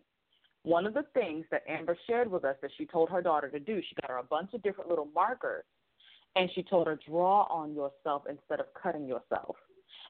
One 0.63 0.87
of 0.87 0.95
the 0.95 1.05
things 1.13 1.45
that 1.51 1.63
Amber 1.69 1.97
shared 2.07 2.31
with 2.31 2.45
us 2.45 2.57
that 2.63 2.71
she 2.79 2.87
told 2.87 3.11
her 3.11 3.21
daughter 3.21 3.51
to 3.51 3.61
do, 3.61 3.81
she 3.81 3.95
got 4.01 4.11
her 4.11 4.19
a 4.19 4.25
bunch 4.25 4.55
of 4.55 4.63
different 4.63 4.89
little 4.89 5.09
markers, 5.15 5.65
and 6.37 6.51
she 6.55 6.63
told 6.63 6.87
her, 6.87 6.99
draw 7.07 7.43
on 7.51 7.75
yourself 7.75 8.23
instead 8.29 8.61
of 8.61 8.67
cutting 8.81 9.07
yourself. 9.07 9.57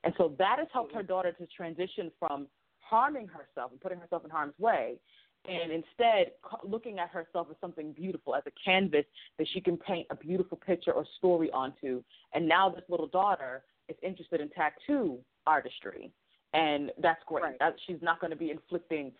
And 0.05 0.15
so 0.17 0.35
that 0.39 0.59
has 0.59 0.69
helped 0.73 0.95
her 0.95 1.03
daughter 1.03 1.33
to 1.33 1.47
transition 1.47 2.13
from 2.19 2.47
harming 2.81 3.27
herself 3.27 3.73
and 3.73 3.81
putting 3.81 3.99
herself 3.99 4.25
in 4.25 4.31
harm's 4.31 4.55
way 4.59 4.95
and 5.47 5.71
instead 5.71 6.33
looking 6.63 6.99
at 6.99 7.11
herself 7.11 7.49
as 7.51 7.57
something 7.61 7.93
beautiful, 7.93 8.35
as 8.35 8.43
a 8.47 8.53
canvas 8.65 9.05
that 9.39 9.47
she 9.53 9.61
can 9.61 9.77
paint 9.77 10.07
a 10.11 10.17
beautiful 10.17 10.57
picture 10.57 10.93
or 10.93 11.05
story 11.19 11.51
onto. 11.53 12.03
And 12.33 12.49
now 12.49 12.69
this 12.71 12.85
little 12.89 13.09
daughter 13.09 13.63
is 13.89 13.97
interested 14.03 14.41
in 14.41 14.49
tattoo 14.51 15.19
artistry, 15.47 16.11
and 16.55 16.91
that's 17.03 17.23
great. 17.27 17.45
Right. 17.45 17.59
That, 17.61 17.77
she's 17.87 18.01
not 18.01 18.21
going 18.21 18.31
to 18.31 18.37
be 18.37 18.51
inflicting 18.51 19.13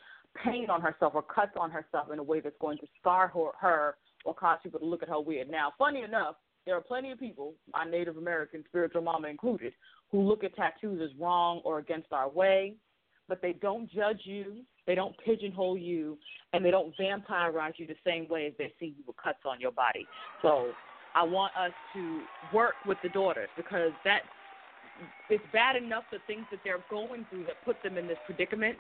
pain 0.45 0.71
on 0.71 0.81
herself 0.81 1.15
or 1.15 1.23
cuts 1.23 1.53
on 1.59 1.71
herself 1.71 2.09
in 2.13 2.19
a 2.19 2.23
way 2.23 2.41
that's 2.41 2.57
going 2.61 2.79
to 2.79 2.87
scar 3.01 3.29
her, 3.29 3.51
her 3.61 3.97
or 4.25 4.35
cause 4.35 4.59
people 4.63 4.81
to 4.81 4.87
look 4.87 5.03
at 5.03 5.09
her 5.09 5.21
weird. 5.21 5.51
Now, 5.51 5.73
funny 5.79 6.03
enough, 6.03 6.37
there 6.67 6.75
are 6.75 6.81
plenty 6.81 7.11
of 7.11 7.21
people, 7.21 7.55
my 7.73 7.85
Native 7.85 8.17
American 8.17 8.65
spiritual 8.67 9.03
mama 9.03 9.29
included, 9.29 9.75
who 10.11 10.23
look 10.23 10.45
at 10.45 10.57
tattoos 10.57 11.01
as 11.03 11.11
wrong 11.21 11.61
or 11.65 11.79
against 11.79 12.13
our 12.13 12.29
way, 12.29 12.75
but 13.29 13.43
they 13.43 13.53
don't 13.53 13.91
judge 13.91 14.21
you 14.25 14.63
they 14.87 14.95
don't 14.95 15.15
pigeonhole 15.25 15.79
you, 15.79 16.19
and 16.53 16.65
they 16.65 16.71
don't 16.71 16.95
vampirize 16.99 17.73
you 17.77 17.87
the 17.87 17.97
same 18.07 18.29
way 18.29 18.47
as 18.47 18.53
they 18.59 18.73
see 18.79 18.95
you 18.97 19.05
with 19.07 19.17
cuts 19.17 19.41
on 19.47 19.61
your 19.61 19.73
body. 19.73 20.07
So 20.43 20.71
I 21.15 21.23
want 21.23 21.53
us 21.57 21.73
to 21.95 22.21
work 22.53 22.75
with 22.87 22.99
the 23.03 23.09
daughters 23.09 23.49
because 23.57 23.93
that 24.05 24.21
it's 25.31 25.45
bad 25.53 25.77
enough 25.77 26.05
the 26.13 26.19
things 26.27 26.45
that 26.51 26.61
they're 26.65 26.85
going 26.91 27.27
through 27.31 27.45
that 27.45 27.65
put 27.65 27.77
them 27.83 27.99
in 27.99 28.07
this 28.07 28.19
predicament. 28.27 28.77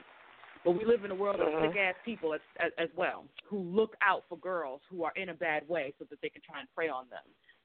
But 0.64 0.72
we 0.72 0.84
live 0.84 1.04
in 1.04 1.10
a 1.10 1.14
world 1.14 1.40
of 1.40 1.48
mm-hmm. 1.48 1.72
sick 1.72 1.76
ass 1.76 1.94
people 2.04 2.32
as, 2.32 2.40
as 2.58 2.72
as 2.78 2.88
well 2.96 3.24
who 3.46 3.58
look 3.58 3.94
out 4.02 4.24
for 4.28 4.38
girls 4.38 4.80
who 4.90 5.04
are 5.04 5.12
in 5.16 5.28
a 5.28 5.34
bad 5.34 5.68
way 5.68 5.92
so 5.98 6.06
that 6.08 6.18
they 6.22 6.28
can 6.28 6.40
try 6.42 6.60
and 6.60 6.68
prey 6.74 6.88
on 6.88 7.04
them. 7.10 7.22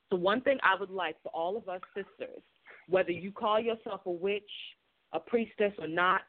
So 0.10 0.18
one 0.18 0.42
thing 0.42 0.58
I 0.64 0.80
would 0.80 0.90
like 0.90 1.16
for 1.24 1.30
all 1.30 1.56
of 1.56 1.70
us 1.70 1.82
sisters, 1.96 2.42
whether 2.90 3.12
you 3.12 3.32
call 3.32 3.60
yourself 3.60 4.02
a 4.06 4.12
witch, 4.12 4.52
a 5.14 5.20
priestess 5.20 5.72
or 5.80 5.88
not, 5.88 6.22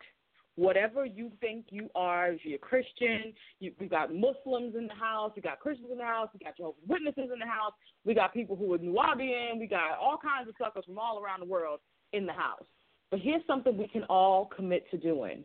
whatever 0.60 1.06
you 1.06 1.32
think 1.40 1.66
you 1.70 1.88
are. 1.94 2.32
If 2.32 2.40
you're 2.44 2.56
a 2.56 2.58
Christian, 2.58 3.32
you, 3.60 3.72
we 3.80 3.86
got 3.86 4.14
Muslims 4.14 4.74
in 4.76 4.86
the 4.86 4.94
house, 4.94 5.32
we 5.34 5.40
got 5.40 5.58
Christians 5.58 5.88
in 5.90 5.96
the 5.96 6.04
house, 6.04 6.28
we 6.34 6.44
got 6.44 6.56
Jehovah's 6.56 6.82
Witnesses 6.86 7.30
in 7.32 7.38
the 7.38 7.46
house, 7.46 7.72
we 8.04 8.12
got 8.12 8.34
people 8.34 8.56
who 8.56 8.74
are 8.74 8.78
Nubian, 8.78 9.58
we 9.58 9.66
got 9.66 9.98
all 9.98 10.18
kinds 10.22 10.50
of 10.50 10.54
suckers 10.62 10.84
from 10.84 10.98
all 10.98 11.22
around 11.22 11.40
the 11.40 11.46
world 11.46 11.80
in 12.12 12.26
the 12.26 12.32
house. 12.32 12.64
But 13.10 13.20
here's 13.20 13.42
something 13.46 13.76
we 13.76 13.88
can 13.88 14.04
all 14.04 14.50
commit 14.54 14.88
to 14.90 14.98
doing. 14.98 15.44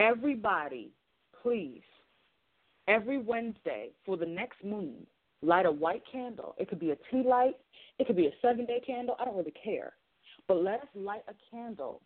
Everybody, 0.00 0.92
please, 1.42 1.82
every 2.88 3.18
Wednesday 3.18 3.90
for 4.06 4.16
the 4.16 4.26
next 4.26 4.64
moon, 4.64 5.06
light 5.42 5.66
a 5.66 5.70
white 5.70 6.02
candle. 6.10 6.54
It 6.58 6.70
could 6.70 6.80
be 6.80 6.92
a 6.92 6.96
tea 7.10 7.22
light, 7.28 7.56
it 7.98 8.06
could 8.06 8.16
be 8.16 8.28
a 8.28 8.32
seven 8.40 8.64
day 8.64 8.80
candle. 8.84 9.16
I 9.20 9.26
don't 9.26 9.36
really 9.36 9.54
care. 9.62 9.92
But 10.48 10.62
let 10.62 10.80
us 10.80 10.88
light 10.94 11.22
a 11.28 11.34
candle 11.50 12.00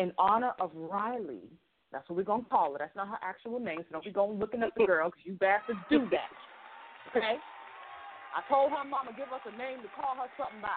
in 0.00 0.12
honor 0.16 0.52
of 0.58 0.70
Riley. 0.74 1.52
That's 1.92 2.08
what 2.08 2.16
we're 2.16 2.24
to 2.44 2.48
call 2.48 2.72
her. 2.72 2.78
That's 2.78 2.96
not 2.96 3.08
her 3.08 3.18
actual 3.22 3.60
name, 3.60 3.80
so 3.80 3.92
don't 3.92 4.04
be 4.04 4.10
going 4.10 4.38
looking 4.38 4.62
up 4.62 4.70
the 4.76 4.86
girl 4.86 5.10
because 5.10 5.26
you 5.26 5.34
bastards 5.34 5.78
do 5.90 6.08
that. 6.10 6.32
Okay? 7.10 7.36
I 8.34 8.48
told 8.48 8.70
her 8.70 8.84
mama 8.84 9.10
give 9.16 9.28
us 9.28 9.42
a 9.44 9.58
name 9.58 9.82
to 9.82 9.88
call 10.00 10.14
her 10.16 10.30
something 10.38 10.62
by. 10.62 10.68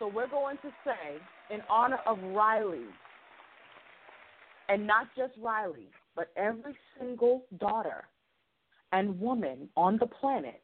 So 0.00 0.08
we're 0.08 0.28
going 0.28 0.56
to 0.62 0.70
say, 0.84 1.54
in 1.54 1.60
honor 1.70 2.00
of 2.06 2.18
Riley, 2.34 2.86
and 4.68 4.84
not 4.84 5.08
just 5.16 5.34
Riley, 5.40 5.88
but 6.16 6.32
every 6.36 6.74
single 6.98 7.44
daughter 7.60 8.04
and 8.92 9.20
woman 9.20 9.68
on 9.76 9.98
the 9.98 10.06
planet 10.06 10.62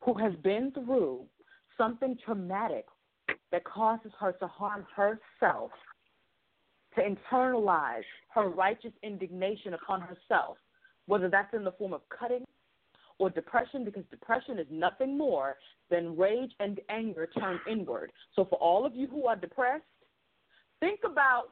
who 0.00 0.14
has 0.14 0.32
been 0.42 0.72
through 0.72 1.24
something 1.76 2.16
traumatic 2.24 2.86
that 3.52 3.62
causes 3.64 4.10
her 4.18 4.32
to 4.32 4.46
harm 4.48 4.86
herself 4.96 5.70
to 6.94 7.02
internalize 7.02 8.02
her 8.34 8.48
righteous 8.48 8.92
indignation 9.02 9.74
upon 9.74 10.00
herself, 10.00 10.56
whether 11.06 11.28
that's 11.28 11.52
in 11.54 11.64
the 11.64 11.72
form 11.72 11.92
of 11.92 12.02
cutting 12.08 12.44
or 13.18 13.30
depression, 13.30 13.84
because 13.84 14.04
depression 14.10 14.58
is 14.58 14.66
nothing 14.70 15.18
more 15.18 15.56
than 15.90 16.16
rage 16.16 16.52
and 16.60 16.80
anger 16.88 17.28
turned 17.38 17.60
inward. 17.70 18.12
So, 18.36 18.44
for 18.44 18.56
all 18.56 18.86
of 18.86 18.94
you 18.94 19.06
who 19.08 19.26
are 19.26 19.36
depressed, 19.36 19.84
think 20.80 21.00
about 21.04 21.50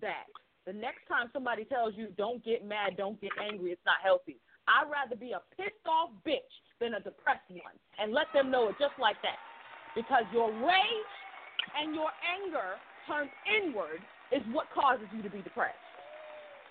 that. 0.00 0.26
The 0.66 0.72
next 0.72 1.08
time 1.08 1.30
somebody 1.32 1.64
tells 1.64 1.94
you, 1.96 2.08
don't 2.18 2.44
get 2.44 2.66
mad, 2.66 2.96
don't 2.98 3.18
get 3.20 3.30
angry, 3.40 3.70
it's 3.70 3.80
not 3.86 3.96
healthy. 4.02 4.36
I'd 4.68 4.90
rather 4.92 5.16
be 5.16 5.32
a 5.32 5.40
pissed 5.56 5.86
off 5.88 6.10
bitch 6.26 6.52
than 6.78 6.94
a 6.94 7.00
depressed 7.00 7.48
one 7.48 7.72
and 7.98 8.12
let 8.12 8.26
them 8.34 8.50
know 8.50 8.68
it 8.68 8.76
just 8.78 8.92
like 9.00 9.16
that. 9.22 9.40
Because 9.96 10.28
your 10.32 10.52
rage 10.52 11.14
and 11.80 11.94
your 11.94 12.12
anger 12.20 12.76
turned 13.08 13.30
inward 13.48 14.04
is 14.32 14.42
what 14.52 14.66
causes 14.74 15.06
you 15.14 15.22
to 15.22 15.30
be 15.30 15.42
depressed. 15.42 15.76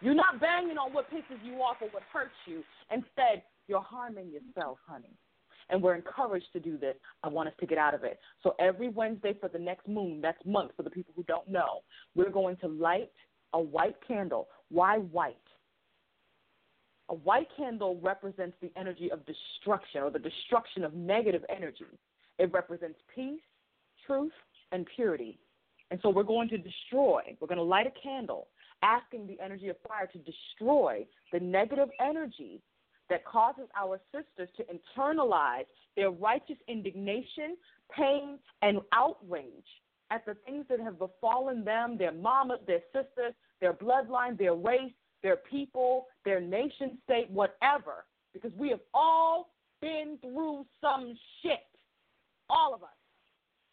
You're 0.01 0.15
not 0.15 0.39
banging 0.39 0.77
on 0.77 0.93
what 0.93 1.09
pisses 1.09 1.43
you 1.43 1.55
off 1.55 1.77
or 1.81 1.89
what 1.89 2.03
hurts 2.13 2.35
you. 2.45 2.63
Instead, 2.91 3.41
you're 3.67 3.81
harming 3.81 4.29
yourself, 4.29 4.77
honey. 4.87 5.15
And 5.69 5.81
we're 5.81 5.95
encouraged 5.95 6.47
to 6.53 6.59
do 6.59 6.77
this. 6.77 6.95
I 7.23 7.27
want 7.27 7.49
us 7.49 7.55
to 7.59 7.65
get 7.65 7.77
out 7.77 7.93
of 7.93 8.03
it. 8.03 8.19
So 8.41 8.55
every 8.59 8.89
Wednesday 8.89 9.35
for 9.39 9.49
the 9.49 9.59
next 9.59 9.87
moon, 9.87 10.21
that's 10.21 10.37
month 10.45 10.71
for 10.77 10.83
the 10.83 10.89
people 10.89 11.13
who 11.15 11.23
don't 11.23 11.47
know, 11.49 11.81
we're 12.15 12.29
going 12.29 12.55
to 12.57 12.67
light 12.67 13.11
a 13.53 13.59
white 13.59 13.95
candle. 14.07 14.47
Why 14.69 14.97
white? 14.97 15.35
A 17.09 17.15
white 17.15 17.47
candle 17.55 17.99
represents 18.01 18.55
the 18.61 18.71
energy 18.77 19.11
of 19.11 19.25
destruction 19.25 20.03
or 20.03 20.11
the 20.11 20.19
destruction 20.19 20.83
of 20.83 20.93
negative 20.93 21.43
energy. 21.49 21.85
It 22.37 22.51
represents 22.53 22.99
peace, 23.13 23.41
truth, 24.05 24.33
and 24.71 24.85
purity. 24.95 25.39
And 25.91 25.99
so 26.01 26.09
we're 26.09 26.23
going 26.23 26.49
to 26.49 26.57
destroy, 26.57 27.21
we're 27.39 27.47
going 27.47 27.57
to 27.57 27.63
light 27.63 27.87
a 27.87 28.01
candle, 28.01 28.47
asking 28.83 29.27
the 29.27 29.39
energy 29.43 29.69
of 29.69 29.77
fire 29.87 30.07
to 30.07 30.17
destroy 30.19 31.05
the 31.31 31.39
negative 31.39 31.89
energy 31.99 32.61
that 33.09 33.25
causes 33.25 33.67
our 33.79 33.99
sisters 34.11 34.49
to 34.57 34.63
internalize 34.65 35.65
their 35.95 36.11
righteous 36.11 36.57
indignation, 36.67 37.55
pain, 37.95 38.37
and 38.61 38.79
outrage 38.91 39.45
at 40.11 40.25
the 40.25 40.35
things 40.45 40.65
that 40.69 40.79
have 40.79 40.99
befallen 40.99 41.63
them, 41.63 41.97
their 41.97 42.11
mamas, 42.11 42.59
their 42.67 42.81
sisters, 42.93 43.33
their 43.61 43.73
bloodline, 43.73 44.37
their 44.37 44.55
race, 44.55 44.91
their 45.23 45.37
people, 45.37 46.07
their 46.25 46.39
nation 46.39 46.97
state, 47.03 47.29
whatever. 47.29 48.05
Because 48.33 48.51
we 48.57 48.69
have 48.69 48.79
all 48.93 49.49
been 49.81 50.17
through 50.21 50.65
some 50.81 51.17
shit. 51.41 51.65
All 52.49 52.73
of 52.73 52.83
us 52.83 52.89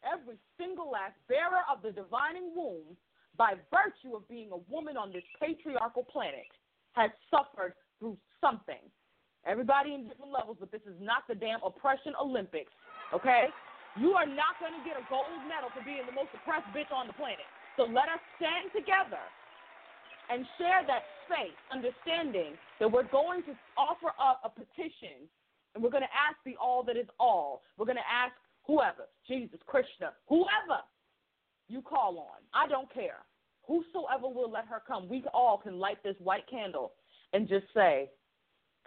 every 0.05 0.37
single 0.61 0.91
last 0.91 1.17
bearer 1.29 1.65
of 1.73 1.83
the 1.83 1.91
divining 1.91 2.53
womb, 2.55 2.97
by 3.37 3.59
virtue 3.73 4.15
of 4.15 4.29
being 4.29 4.53
a 4.53 4.61
woman 4.71 4.97
on 4.97 5.11
this 5.11 5.27
patriarchal 5.41 6.05
planet, 6.07 6.47
has 6.93 7.11
suffered 7.31 7.75
through 7.99 8.17
something. 8.41 8.81
Everybody 9.45 9.93
in 9.93 10.07
different 10.09 10.33
levels, 10.33 10.57
but 10.61 10.71
this 10.71 10.85
is 10.87 10.97
not 11.01 11.27
the 11.29 11.35
damn 11.35 11.61
oppression 11.67 12.15
Olympics, 12.17 12.73
okay? 13.13 13.51
You 13.99 14.15
are 14.15 14.27
not 14.27 14.57
going 14.63 14.73
to 14.73 14.83
get 14.87 14.97
a 14.97 15.05
gold 15.11 15.29
medal 15.51 15.69
for 15.75 15.83
being 15.85 16.07
the 16.07 16.15
most 16.15 16.31
oppressed 16.33 16.71
bitch 16.73 16.91
on 16.95 17.07
the 17.07 17.17
planet. 17.19 17.45
So 17.77 17.85
let 17.85 18.07
us 18.09 18.23
stand 18.39 18.71
together 18.71 19.21
and 20.31 20.47
share 20.57 20.87
that 20.87 21.05
space, 21.27 21.59
understanding 21.69 22.55
that 22.81 22.89
we're 22.91 23.11
going 23.11 23.43
to 23.45 23.53
offer 23.77 24.15
up 24.17 24.41
a 24.47 24.51
petition 24.51 25.29
and 25.75 25.83
we're 25.83 25.91
going 25.91 26.07
to 26.07 26.15
ask 26.15 26.39
the 26.47 26.55
all 26.57 26.83
that 26.87 26.97
is 26.97 27.11
all. 27.19 27.63
We're 27.77 27.87
going 27.87 28.01
to 28.01 28.11
ask 28.11 28.33
whoever, 28.67 29.09
Jesus, 29.27 29.61
Krishna, 29.67 30.13
whoever 30.29 30.81
you 31.69 31.83
call 31.83 32.19
on, 32.19 32.43
I 32.53 32.69
don't 32.69 32.93
care. 32.93 33.19
Whosoever 33.67 34.29
will 34.29 34.51
let 34.51 34.67
her 34.67 34.83
come, 34.87 35.09
we 35.09 35.25
all 35.33 35.57
can 35.57 35.79
light 35.79 36.03
this 36.03 36.17
white 36.19 36.49
candle 36.51 36.93
and 37.33 37.49
just 37.49 37.67
say, 37.75 38.11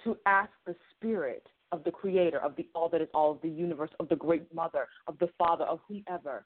to 0.04 0.16
ask 0.26 0.52
the 0.66 0.76
spirit 0.96 1.48
of 1.72 1.84
the 1.84 1.92
creator, 1.92 2.40
of 2.40 2.56
the 2.56 2.68
all 2.76 2.88
that 2.90 3.02
is 3.02 3.10
all 3.14 3.32
of 3.32 3.42
the 3.42 3.50
universe, 3.50 3.90
of 4.00 4.08
the 4.10 4.16
great 4.16 4.54
mother, 4.54 4.88
of 5.08 5.18
the 5.20 5.30
father, 5.38 5.66
of 5.66 5.80
whomever, 5.88 6.46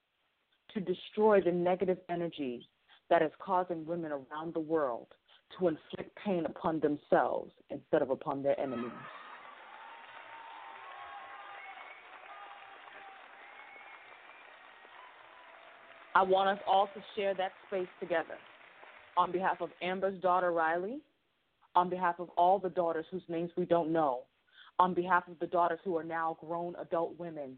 to 0.73 0.79
destroy 0.79 1.41
the 1.41 1.51
negative 1.51 1.97
energy 2.09 2.67
that 3.09 3.21
is 3.21 3.31
causing 3.39 3.85
women 3.85 4.11
around 4.11 4.53
the 4.53 4.59
world 4.59 5.07
to 5.59 5.67
inflict 5.67 6.17
pain 6.23 6.45
upon 6.45 6.79
themselves 6.79 7.51
instead 7.69 8.01
of 8.01 8.09
upon 8.09 8.41
their 8.41 8.59
enemies. 8.59 8.91
I 16.13 16.23
want 16.23 16.49
us 16.49 16.59
all 16.67 16.87
to 16.87 17.01
share 17.15 17.33
that 17.35 17.51
space 17.67 17.87
together. 17.99 18.35
On 19.17 19.31
behalf 19.31 19.61
of 19.61 19.69
Amber's 19.81 20.19
daughter, 20.21 20.51
Riley, 20.51 20.99
on 21.75 21.89
behalf 21.89 22.15
of 22.19 22.29
all 22.37 22.59
the 22.59 22.69
daughters 22.69 23.05
whose 23.11 23.23
names 23.29 23.51
we 23.55 23.65
don't 23.65 23.93
know, 23.93 24.21
on 24.79 24.93
behalf 24.93 25.23
of 25.29 25.39
the 25.39 25.47
daughters 25.47 25.79
who 25.83 25.97
are 25.97 26.03
now 26.03 26.37
grown 26.45 26.75
adult 26.81 27.17
women, 27.17 27.57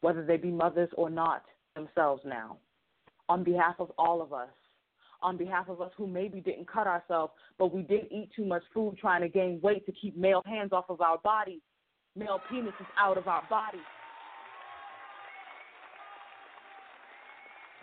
whether 0.00 0.24
they 0.24 0.36
be 0.36 0.50
mothers 0.50 0.88
or 0.96 1.10
not 1.10 1.44
themselves 1.74 2.22
now, 2.24 2.56
on 3.28 3.44
behalf 3.44 3.74
of 3.78 3.90
all 3.98 4.22
of 4.22 4.32
us, 4.32 4.48
on 5.22 5.36
behalf 5.36 5.68
of 5.68 5.82
us 5.82 5.90
who 5.96 6.06
maybe 6.06 6.40
didn't 6.40 6.70
cut 6.70 6.86
ourselves, 6.86 7.32
but 7.58 7.74
we 7.74 7.82
did 7.82 8.06
eat 8.10 8.30
too 8.34 8.46
much 8.46 8.62
food 8.72 8.96
trying 8.98 9.20
to 9.20 9.28
gain 9.28 9.60
weight 9.62 9.84
to 9.84 9.92
keep 9.92 10.16
male 10.16 10.42
hands 10.46 10.72
off 10.72 10.86
of 10.88 11.02
our 11.02 11.18
bodies, 11.18 11.60
male 12.16 12.40
penises 12.50 12.86
out 12.98 13.18
of 13.18 13.28
our 13.28 13.42
bodies. 13.50 13.80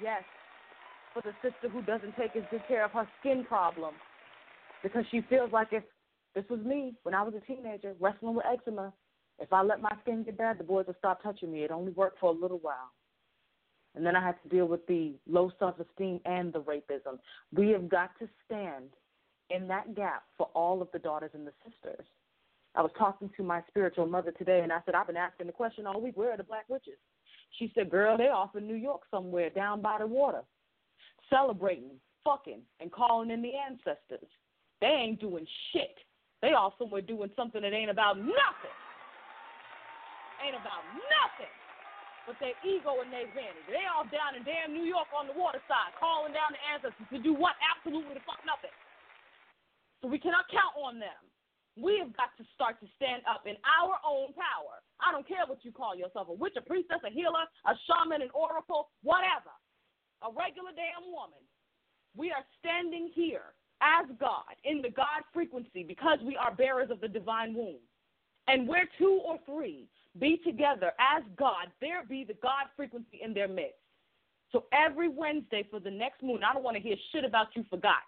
Yes, 0.01 0.23
for 1.13 1.21
the 1.21 1.33
sister 1.41 1.69
who 1.69 1.81
doesn't 1.81 2.15
take 2.15 2.35
as 2.35 2.43
good 2.51 2.61
care 2.67 2.85
of 2.85 2.91
her 2.91 3.07
skin 3.19 3.43
problem 3.43 3.95
because 4.83 5.05
she 5.09 5.21
feels 5.29 5.51
like 5.51 5.69
if 5.71 5.83
this 6.35 6.45
was 6.49 6.59
me 6.59 6.93
when 7.03 7.15
I 7.15 7.23
was 7.23 7.33
a 7.33 7.39
teenager 7.41 7.95
wrestling 7.99 8.35
with 8.35 8.45
eczema, 8.45 8.93
if 9.39 9.51
I 9.51 9.61
let 9.63 9.81
my 9.81 9.91
skin 10.01 10.23
get 10.23 10.37
bad, 10.37 10.59
the 10.59 10.63
boys 10.63 10.85
would 10.87 10.97
stop 10.97 11.21
touching 11.23 11.51
me. 11.51 11.63
It 11.63 11.71
only 11.71 11.91
worked 11.93 12.19
for 12.19 12.29
a 12.29 12.33
little 12.39 12.59
while. 12.59 12.91
And 13.95 14.05
then 14.05 14.15
I 14.15 14.23
had 14.23 14.35
to 14.43 14.49
deal 14.49 14.67
with 14.67 14.85
the 14.85 15.13
low 15.27 15.51
self 15.57 15.75
esteem 15.79 16.19
and 16.25 16.53
the 16.53 16.61
rapism. 16.61 17.17
We 17.55 17.69
have 17.69 17.89
got 17.89 18.11
to 18.19 18.29
stand 18.45 18.89
in 19.49 19.67
that 19.69 19.95
gap 19.95 20.23
for 20.37 20.47
all 20.53 20.81
of 20.81 20.89
the 20.93 20.99
daughters 20.99 21.31
and 21.33 21.47
the 21.47 21.53
sisters. 21.63 22.05
I 22.75 22.81
was 22.81 22.91
talking 22.97 23.29
to 23.37 23.43
my 23.43 23.63
spiritual 23.67 24.05
mother 24.05 24.31
today, 24.31 24.59
and 24.61 24.71
I 24.71 24.79
said, 24.85 24.93
I've 24.93 25.07
been 25.07 25.17
asking 25.17 25.47
the 25.47 25.53
question 25.53 25.87
all 25.87 25.99
week 25.99 26.15
where 26.15 26.31
are 26.31 26.37
the 26.37 26.43
black 26.43 26.65
witches? 26.69 26.99
She 27.57 27.71
said, 27.73 27.89
Girl, 27.89 28.17
they 28.17 28.29
off 28.29 28.55
in 28.55 28.67
New 28.67 28.75
York 28.75 29.01
somewhere 29.09 29.49
down 29.49 29.81
by 29.81 29.97
the 29.99 30.07
water, 30.07 30.41
celebrating, 31.29 31.97
fucking, 32.23 32.61
and 32.79 32.91
calling 32.91 33.31
in 33.31 33.41
the 33.41 33.53
ancestors. 33.55 34.27
They 34.81 34.87
ain't 34.87 35.19
doing 35.19 35.47
shit. 35.71 35.97
They 36.41 36.53
all 36.53 36.75
somewhere 36.77 37.01
doing 37.01 37.31
something 37.35 37.61
that 37.61 37.73
ain't 37.73 37.89
about 37.89 38.17
nothing. 38.17 38.77
Ain't 40.45 40.53
about 40.53 40.85
nothing 41.09 41.49
but 42.27 42.35
their 42.43 42.59
ego 42.61 42.99
and 42.99 43.07
their 43.07 43.25
vanity. 43.31 43.63
They 43.71 43.87
all 43.87 44.03
down 44.11 44.35
in 44.35 44.43
damn 44.43 44.75
New 44.75 44.83
York 44.83 45.07
on 45.15 45.31
the 45.31 45.33
water 45.33 45.63
side, 45.71 45.95
calling 45.95 46.35
down 46.35 46.51
the 46.51 46.61
ancestors 46.67 47.07
to 47.15 47.23
do 47.23 47.31
what? 47.31 47.55
Absolutely 47.63 48.19
the 48.19 48.23
fuck 48.27 48.43
nothing. 48.43 48.75
So 50.03 50.11
we 50.11 50.19
cannot 50.19 50.45
count 50.51 50.75
on 50.75 50.99
them. 50.99 51.23
We 51.79 52.03
have 52.03 52.11
got 52.19 52.35
to 52.35 52.43
start 52.53 52.83
to 52.83 52.87
stand 52.99 53.23
up 53.23 53.47
in 53.47 53.55
our 53.63 53.95
own 54.03 54.35
power. 54.35 54.83
I 55.01 55.11
don't 55.11 55.27
care 55.27 55.45
what 55.45 55.63
you 55.63 55.71
call 55.71 55.95
yourself 55.95 56.29
a 56.29 56.33
witch, 56.33 56.53
a 56.57 56.61
priestess, 56.61 56.99
a 57.05 57.11
healer, 57.11 57.45
a 57.65 57.73
shaman, 57.85 58.21
an 58.21 58.29
oracle, 58.33 58.89
whatever. 59.03 59.53
A 60.25 60.29
regular 60.33 60.73
damn 60.73 61.11
woman. 61.13 61.41
We 62.15 62.31
are 62.31 62.43
standing 62.59 63.11
here 63.13 63.53
as 63.81 64.07
God 64.19 64.57
in 64.63 64.81
the 64.81 64.89
God 64.89 65.21
frequency 65.33 65.83
because 65.83 66.17
we 66.25 66.35
are 66.35 66.55
bearers 66.55 66.89
of 66.89 67.01
the 67.01 67.07
divine 67.07 67.53
womb. 67.53 67.77
And 68.47 68.67
where 68.67 68.89
two 68.97 69.21
or 69.23 69.37
three 69.45 69.87
be 70.19 70.37
together 70.43 70.93
as 70.97 71.23
God, 71.37 71.69
there 71.81 72.03
be 72.09 72.23
the 72.23 72.33
God 72.41 72.73
frequency 72.75 73.19
in 73.21 73.33
their 73.33 73.47
midst. 73.47 73.77
So 74.51 74.65
every 74.71 75.09
Wednesday 75.09 75.67
for 75.69 75.79
the 75.79 75.91
next 75.91 76.23
moon, 76.23 76.39
I 76.43 76.53
don't 76.53 76.63
want 76.63 76.77
to 76.77 76.81
hear 76.81 76.95
shit 77.11 77.25
about 77.25 77.47
you 77.53 77.65
forgot. 77.69 78.07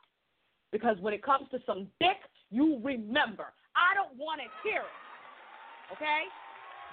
Because 0.71 0.97
when 1.01 1.13
it 1.13 1.21
comes 1.21 1.47
to 1.51 1.59
some 1.65 1.87
dick, 1.99 2.17
you 2.49 2.79
remember. 2.83 3.53
I 3.75 3.93
don't 3.93 4.17
want 4.17 4.41
to 4.41 4.47
hear 4.67 4.81
it. 4.81 5.93
Okay? 5.93 6.23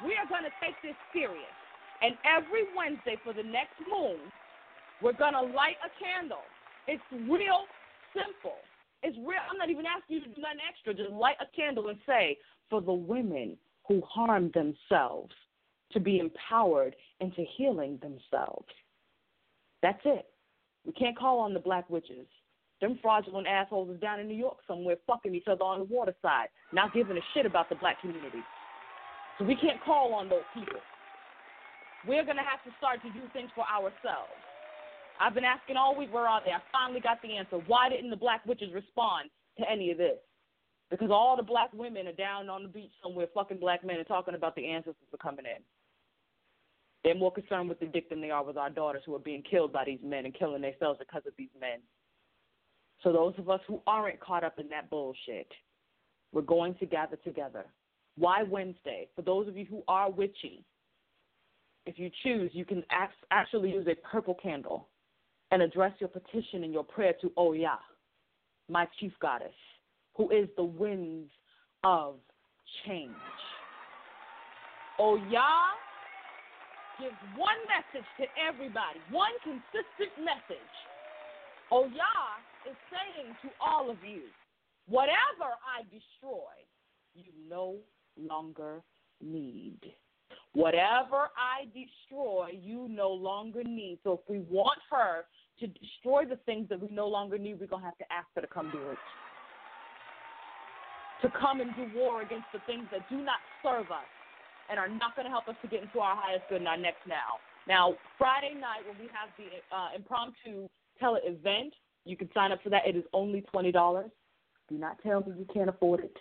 We 0.04 0.16
are 0.16 0.28
going 0.28 0.44
to 0.44 0.54
take 0.60 0.76
this 0.82 0.96
serious. 1.12 1.56
And 2.02 2.16
every 2.28 2.68
Wednesday 2.76 3.16
for 3.24 3.32
the 3.32 3.42
next 3.42 3.80
moon, 3.88 4.20
we're 5.00 5.16
going 5.16 5.32
to 5.32 5.42
light 5.42 5.80
a 5.80 5.90
candle. 5.96 6.44
It's 6.86 7.02
real 7.12 7.64
simple. 8.12 8.60
It's 9.02 9.16
real. 9.18 9.40
I'm 9.50 9.58
not 9.58 9.70
even 9.70 9.84
asking 9.86 10.16
you 10.16 10.22
to 10.24 10.28
do 10.28 10.40
nothing 10.40 10.60
extra. 10.68 10.94
Just 10.94 11.10
light 11.10 11.36
a 11.40 11.46
candle 11.56 11.88
and 11.88 11.98
say, 12.06 12.36
for 12.68 12.80
the 12.80 12.92
women 12.92 13.56
who 13.88 14.02
harm 14.02 14.50
themselves 14.52 15.32
to 15.92 16.00
be 16.00 16.18
empowered 16.18 16.94
into 17.20 17.44
healing 17.56 17.98
themselves. 18.02 18.66
That's 19.82 20.00
it. 20.04 20.26
We 20.84 20.92
can't 20.92 21.16
call 21.16 21.38
on 21.38 21.54
the 21.54 21.60
black 21.60 21.88
witches. 21.88 22.26
Them 22.80 22.98
fraudulent 23.00 23.46
assholes 23.46 23.90
is 23.90 24.00
down 24.00 24.20
in 24.20 24.28
New 24.28 24.36
York 24.36 24.58
somewhere 24.66 24.96
fucking 25.06 25.34
each 25.34 25.46
other 25.48 25.62
on 25.62 25.78
the 25.78 25.84
water 25.84 26.14
side, 26.20 26.48
not 26.72 26.92
giving 26.92 27.16
a 27.16 27.20
shit 27.32 27.46
about 27.46 27.68
the 27.68 27.76
black 27.76 28.00
community. 28.00 28.40
So 29.38 29.44
we 29.44 29.54
can't 29.56 29.82
call 29.84 30.14
on 30.14 30.28
those 30.28 30.46
people. 30.54 30.80
We're 32.06 32.24
going 32.24 32.36
to 32.36 32.46
have 32.46 32.62
to 32.64 32.70
start 32.78 33.02
to 33.02 33.10
do 33.10 33.26
things 33.32 33.50
for 33.54 33.64
ourselves. 33.66 34.32
I've 35.20 35.34
been 35.34 35.44
asking 35.44 35.76
all 35.76 35.96
week, 35.96 36.12
where 36.12 36.28
are 36.28 36.40
they? 36.44 36.52
I 36.52 36.60
finally 36.72 37.00
got 37.00 37.20
the 37.22 37.36
answer. 37.36 37.56
Why 37.66 37.88
didn't 37.88 38.10
the 38.10 38.16
black 38.16 38.44
witches 38.46 38.72
respond 38.72 39.30
to 39.58 39.64
any 39.70 39.90
of 39.90 39.98
this? 39.98 40.18
Because 40.90 41.10
all 41.10 41.36
the 41.36 41.42
black 41.42 41.72
women 41.72 42.06
are 42.06 42.12
down 42.12 42.48
on 42.48 42.62
the 42.62 42.68
beach 42.68 42.92
somewhere 43.02 43.26
fucking 43.34 43.58
black 43.58 43.84
men 43.84 43.96
and 43.96 44.06
talking 44.06 44.34
about 44.34 44.54
the 44.54 44.66
ancestors 44.66 45.08
are 45.12 45.18
coming 45.18 45.46
in. 45.46 45.62
They're 47.02 47.14
more 47.14 47.32
concerned 47.32 47.68
with 47.68 47.80
the 47.80 47.86
dick 47.86 48.08
than 48.08 48.20
they 48.20 48.30
are 48.30 48.44
with 48.44 48.56
our 48.56 48.70
daughters 48.70 49.02
who 49.04 49.14
are 49.14 49.20
being 49.20 49.42
killed 49.42 49.72
by 49.72 49.84
these 49.84 50.00
men 50.02 50.24
and 50.24 50.34
killing 50.34 50.62
themselves 50.62 50.98
because 50.98 51.22
of 51.26 51.32
these 51.36 51.50
men. 51.60 51.80
So 53.02 53.12
those 53.12 53.34
of 53.38 53.50
us 53.50 53.60
who 53.66 53.80
aren't 53.86 54.20
caught 54.20 54.44
up 54.44 54.58
in 54.58 54.68
that 54.68 54.90
bullshit, 54.90 55.50
we're 56.32 56.42
going 56.42 56.74
to 56.76 56.86
gather 56.86 57.16
together. 57.16 57.66
Why 58.18 58.42
Wednesday? 58.42 59.08
For 59.14 59.22
those 59.22 59.48
of 59.48 59.56
you 59.56 59.66
who 59.66 59.82
are 59.88 60.10
witchy, 60.10 60.64
if 61.84 61.98
you 61.98 62.10
choose, 62.22 62.50
you 62.54 62.64
can 62.64 62.82
actually 63.30 63.70
use 63.70 63.86
a 63.86 63.94
purple 64.06 64.34
candle 64.34 64.88
and 65.50 65.62
address 65.62 65.92
your 66.00 66.08
petition 66.08 66.64
and 66.64 66.72
your 66.72 66.84
prayer 66.84 67.14
to 67.20 67.32
Oya, 67.38 67.78
my 68.68 68.88
chief 68.98 69.12
goddess 69.20 69.52
who 70.16 70.30
is 70.30 70.48
the 70.56 70.64
winds 70.64 71.30
of 71.84 72.16
change. 72.86 73.12
Oya 74.98 75.76
gives 76.98 77.16
one 77.36 77.60
message 77.68 78.08
to 78.18 78.24
everybody, 78.40 78.98
one 79.10 79.32
consistent 79.44 80.12
message. 80.24 80.72
Oya 81.70 82.16
is 82.68 82.76
saying 82.88 83.36
to 83.42 83.48
all 83.60 83.90
of 83.90 83.98
you, 84.02 84.22
whatever 84.88 85.52
I 85.60 85.82
destroy, 85.92 86.56
you 87.14 87.24
no 87.48 87.76
longer 88.18 88.82
need. 89.20 89.80
Whatever 90.52 91.28
I 91.36 91.66
destroy, 91.66 92.48
you 92.60 92.88
no 92.88 93.10
longer 93.10 93.62
need. 93.62 93.98
So 94.04 94.14
if 94.14 94.20
we 94.28 94.40
want 94.50 94.78
her 94.90 95.24
to 95.60 95.66
destroy 95.66 96.24
the 96.24 96.36
things 96.46 96.68
that 96.70 96.80
we 96.80 96.88
no 96.90 97.08
longer 97.08 97.38
need, 97.38 97.60
we're 97.60 97.66
going 97.66 97.82
to 97.82 97.86
have 97.86 97.98
to 97.98 98.12
ask 98.12 98.26
her 98.34 98.40
to 98.40 98.46
come 98.46 98.70
do 98.72 98.90
it 98.90 98.98
to 101.22 101.30
come 101.30 101.60
and 101.60 101.74
do 101.76 101.86
war 101.94 102.22
against 102.22 102.46
the 102.52 102.60
things 102.66 102.84
that 102.92 103.08
do 103.08 103.16
not 103.16 103.40
serve 103.62 103.90
us 103.90 104.08
and 104.68 104.78
are 104.78 104.88
not 104.88 105.14
going 105.16 105.24
to 105.24 105.30
help 105.30 105.48
us 105.48 105.56
to 105.62 105.68
get 105.68 105.82
into 105.82 105.98
our 105.98 106.16
highest 106.16 106.44
good 106.48 106.58
and 106.58 106.68
our 106.68 106.76
next 106.76 107.06
now. 107.08 107.40
Now, 107.68 107.94
Friday 108.18 108.54
night 108.54 108.86
when 108.86 108.98
we 108.98 109.08
have 109.12 109.30
the 109.38 109.74
uh, 109.74 109.88
impromptu 109.96 110.68
tele 111.00 111.20
event, 111.24 111.74
you 112.04 112.16
can 112.16 112.28
sign 112.34 112.52
up 112.52 112.62
for 112.62 112.70
that. 112.70 112.86
It 112.86 112.96
is 112.96 113.04
only 113.12 113.40
twenty 113.52 113.72
dollars. 113.72 114.10
Do 114.68 114.78
not 114.78 114.98
tell 115.02 115.20
me 115.20 115.32
you 115.38 115.46
can't 115.52 115.68
afford 115.68 116.00
it. 116.00 116.16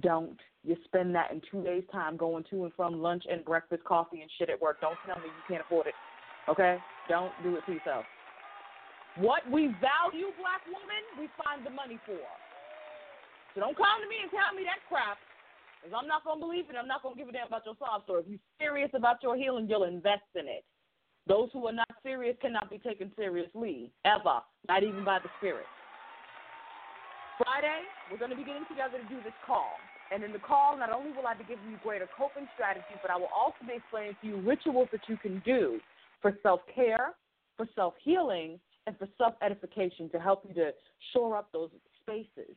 Don't. 0.00 0.38
You 0.64 0.76
spend 0.84 1.14
that 1.14 1.30
in 1.30 1.40
two 1.50 1.62
days' 1.62 1.84
time 1.92 2.16
going 2.16 2.44
to 2.50 2.64
and 2.64 2.72
from 2.74 3.00
lunch 3.00 3.24
and 3.30 3.44
breakfast, 3.44 3.84
coffee, 3.84 4.22
and 4.22 4.30
shit 4.38 4.50
at 4.50 4.60
work. 4.60 4.80
Don't 4.80 4.96
tell 5.06 5.16
me 5.16 5.26
you 5.26 5.44
can't 5.46 5.62
afford 5.64 5.86
it. 5.86 5.94
Okay? 6.48 6.78
Don't 7.08 7.32
do 7.42 7.56
it 7.56 7.62
to 7.66 7.72
yourself. 7.72 8.04
What 9.16 9.46
we 9.46 9.70
value, 9.78 10.34
black 10.40 10.66
woman, 10.66 11.02
we 11.20 11.28
find 11.38 11.64
the 11.64 11.70
money 11.70 12.00
for. 12.04 12.18
So 13.54 13.60
don't 13.60 13.76
come 13.76 14.02
to 14.02 14.08
me 14.10 14.26
and 14.26 14.30
tell 14.30 14.50
me 14.56 14.66
that 14.66 14.82
crap. 14.90 15.18
Because 15.78 15.94
I'm 15.94 16.08
not 16.08 16.24
going 16.24 16.40
to 16.40 16.46
believe 16.46 16.66
it. 16.66 16.76
I'm 16.80 16.88
not 16.88 17.02
going 17.02 17.14
to 17.14 17.18
give 17.20 17.28
a 17.28 17.32
damn 17.32 17.46
about 17.46 17.62
your 17.64 17.78
sob 17.78 18.02
story. 18.02 18.22
If 18.24 18.28
you're 18.28 18.48
serious 18.58 18.90
about 18.94 19.22
your 19.22 19.36
healing, 19.36 19.68
you'll 19.68 19.84
invest 19.84 20.26
in 20.34 20.48
it. 20.48 20.64
Those 21.28 21.50
who 21.52 21.66
are 21.68 21.72
not 21.72 21.88
serious 22.02 22.36
cannot 22.40 22.68
be 22.68 22.78
taken 22.78 23.12
seriously, 23.16 23.92
ever, 24.04 24.40
not 24.66 24.82
even 24.82 25.04
by 25.04 25.20
the 25.20 25.30
Spirit. 25.38 25.66
Friday, 27.38 27.82
we're 28.10 28.18
going 28.18 28.30
to 28.30 28.36
be 28.36 28.44
getting 28.44 28.66
together 28.68 28.98
to 28.98 29.08
do 29.08 29.18
this 29.22 29.34
call. 29.46 29.74
And 30.12 30.22
in 30.22 30.32
the 30.32 30.38
call, 30.38 30.76
not 30.78 30.92
only 30.92 31.10
will 31.10 31.26
I 31.26 31.34
be 31.34 31.44
giving 31.44 31.64
you 31.70 31.78
greater 31.82 32.08
coping 32.16 32.46
strategies, 32.54 32.98
but 33.02 33.10
I 33.10 33.16
will 33.16 33.32
also 33.34 33.58
be 33.66 33.74
explaining 33.74 34.14
to 34.20 34.26
you 34.26 34.36
rituals 34.40 34.88
that 34.92 35.00
you 35.08 35.16
can 35.16 35.42
do 35.44 35.80
for 36.22 36.36
self 36.42 36.60
care, 36.72 37.14
for 37.56 37.66
self 37.74 37.94
healing, 38.02 38.60
and 38.86 38.96
for 38.98 39.08
self 39.18 39.34
edification 39.42 40.08
to 40.10 40.20
help 40.20 40.44
you 40.46 40.54
to 40.54 40.70
shore 41.12 41.36
up 41.36 41.50
those 41.52 41.70
spaces 42.02 42.54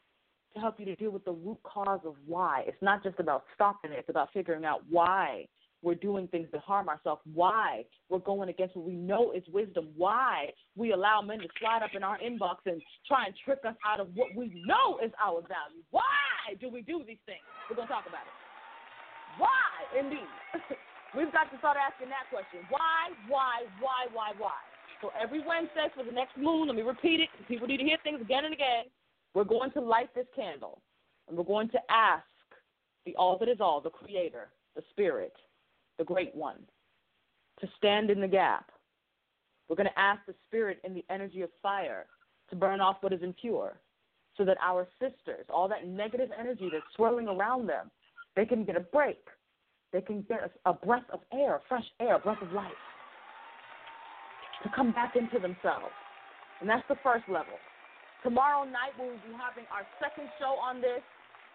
to 0.53 0.59
help 0.61 0.79
you 0.79 0.85
to 0.85 0.95
deal 0.95 1.11
with 1.11 1.25
the 1.25 1.31
root 1.31 1.57
cause 1.63 1.99
of 2.05 2.15
why. 2.25 2.63
It's 2.67 2.81
not 2.81 3.03
just 3.03 3.19
about 3.19 3.43
stopping 3.53 3.91
it, 3.91 3.99
it's 3.99 4.09
about 4.09 4.29
figuring 4.33 4.65
out 4.65 4.81
why 4.89 5.45
we're 5.83 5.95
doing 5.95 6.27
things 6.27 6.47
to 6.51 6.59
harm 6.59 6.89
ourselves, 6.89 7.21
why 7.33 7.85
we're 8.09 8.19
going 8.19 8.49
against 8.49 8.75
what 8.75 8.85
we 8.85 8.95
know 8.95 9.31
is 9.31 9.43
wisdom, 9.53 9.89
why 9.95 10.49
we 10.75 10.91
allow 10.91 11.21
men 11.21 11.39
to 11.39 11.47
slide 11.59 11.83
up 11.83 11.91
in 11.95 12.03
our 12.03 12.17
inbox 12.19 12.65
and 12.65 12.81
try 13.07 13.25
and 13.25 13.35
trick 13.45 13.59
us 13.67 13.75
out 13.85 13.99
of 13.99 14.07
what 14.15 14.35
we 14.35 14.63
know 14.65 14.97
is 15.03 15.11
our 15.23 15.41
value. 15.41 15.83
Why 15.91 16.57
do 16.59 16.69
we 16.69 16.81
do 16.81 17.03
these 17.05 17.21
things? 17.25 17.45
We're 17.69 17.75
going 17.75 17.87
to 17.87 17.93
talk 17.93 18.05
about 18.07 18.25
it. 18.25 18.35
Why, 19.37 19.99
indeed? 19.99 20.31
We've 21.15 21.31
got 21.31 21.51
to 21.51 21.57
start 21.59 21.77
asking 21.77 22.09
that 22.09 22.27
question. 22.33 22.65
Why, 22.69 23.13
why, 23.29 23.69
why, 23.79 24.09
why, 24.11 24.33
why? 24.37 24.59
So 25.01 25.11
every 25.13 25.39
Wednesday 25.45 25.87
for 25.93 26.03
the 26.03 26.11
next 26.11 26.37
moon, 26.37 26.67
let 26.67 26.75
me 26.75 26.81
repeat 26.81 27.21
it 27.21 27.29
people 27.47 27.67
need 27.67 27.77
to 27.77 27.83
hear 27.83 27.97
things 28.03 28.19
again 28.19 28.45
and 28.45 28.53
again. 28.53 28.85
We're 29.33 29.45
going 29.45 29.71
to 29.71 29.81
light 29.81 30.13
this 30.15 30.25
candle 30.35 30.81
and 31.27 31.37
we're 31.37 31.43
going 31.43 31.69
to 31.69 31.79
ask 31.89 32.25
the 33.05 33.15
all 33.15 33.37
that 33.37 33.47
is 33.47 33.61
all, 33.61 33.79
the 33.79 33.89
creator, 33.89 34.49
the 34.75 34.81
spirit, 34.91 35.33
the 35.97 36.03
great 36.03 36.35
one, 36.35 36.57
to 37.59 37.67
stand 37.77 38.09
in 38.09 38.21
the 38.21 38.27
gap. 38.27 38.71
We're 39.67 39.75
going 39.75 39.89
to 39.89 39.99
ask 39.99 40.21
the 40.25 40.35
spirit 40.45 40.79
in 40.83 40.93
the 40.93 41.05
energy 41.09 41.41
of 41.41 41.49
fire 41.61 42.05
to 42.49 42.55
burn 42.55 42.79
off 42.79 42.97
what 43.01 43.13
is 43.13 43.21
impure 43.21 43.79
so 44.37 44.45
that 44.45 44.57
our 44.61 44.87
sisters, 44.99 45.45
all 45.49 45.67
that 45.67 45.87
negative 45.87 46.29
energy 46.37 46.69
that's 46.71 46.85
swirling 46.95 47.27
around 47.27 47.67
them, 47.67 47.91
they 48.35 48.45
can 48.45 48.63
get 48.63 48.77
a 48.77 48.81
break. 48.81 49.19
They 49.91 50.01
can 50.01 50.23
get 50.29 50.51
a, 50.65 50.69
a 50.69 50.73
breath 50.73 51.09
of 51.11 51.21
air, 51.33 51.61
fresh 51.67 51.85
air, 51.99 52.15
a 52.15 52.19
breath 52.19 52.41
of 52.41 52.51
life 52.51 52.71
to 54.63 54.69
come 54.75 54.91
back 54.91 55.15
into 55.15 55.39
themselves. 55.39 55.93
And 56.61 56.69
that's 56.69 56.85
the 56.89 56.97
first 57.03 57.25
level. 57.27 57.53
Tomorrow 58.23 58.65
night, 58.65 58.97
we 58.99 59.05
will 59.05 59.23
be 59.25 59.33
having 59.37 59.65
our 59.71 59.85
second 60.01 60.29
show 60.39 60.57
on 60.57 60.81
this. 60.81 61.01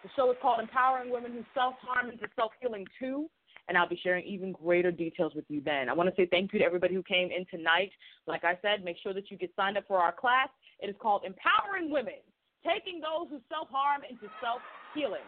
The 0.03 0.09
show 0.15 0.31
is 0.31 0.37
called 0.41 0.59
Empowering 0.59 1.11
Women 1.11 1.31
Who 1.31 1.43
Self 1.53 1.75
Harm 1.81 2.09
into 2.09 2.27
Self 2.35 2.51
Healing 2.59 2.85
2 2.99 3.29
and 3.67 3.77
I'll 3.77 3.87
be 3.87 3.99
sharing 4.01 4.25
even 4.25 4.51
greater 4.51 4.91
details 4.91 5.33
with 5.35 5.45
you 5.47 5.61
then. 5.63 5.89
I 5.89 5.93
want 5.93 6.09
to 6.09 6.15
say 6.15 6.27
thank 6.29 6.53
you 6.53 6.59
to 6.59 6.65
everybody 6.65 6.93
who 6.93 7.03
came 7.03 7.29
in 7.31 7.45
tonight. 7.49 7.91
Like 8.27 8.43
I 8.43 8.57
said, 8.61 8.83
make 8.83 8.97
sure 9.01 9.13
that 9.13 9.31
you 9.31 9.37
get 9.37 9.51
signed 9.55 9.77
up 9.77 9.85
for 9.87 9.99
our 9.99 10.11
class. 10.11 10.49
It 10.79 10.89
is 10.89 10.95
called 10.99 11.23
Empowering 11.25 11.89
Women, 11.89 12.19
Taking 12.65 12.99
Those 12.99 13.29
Who 13.29 13.39
Self 13.47 13.69
Harm 13.71 14.01
into 14.09 14.27
Self 14.43 14.59
Healing. 14.93 15.25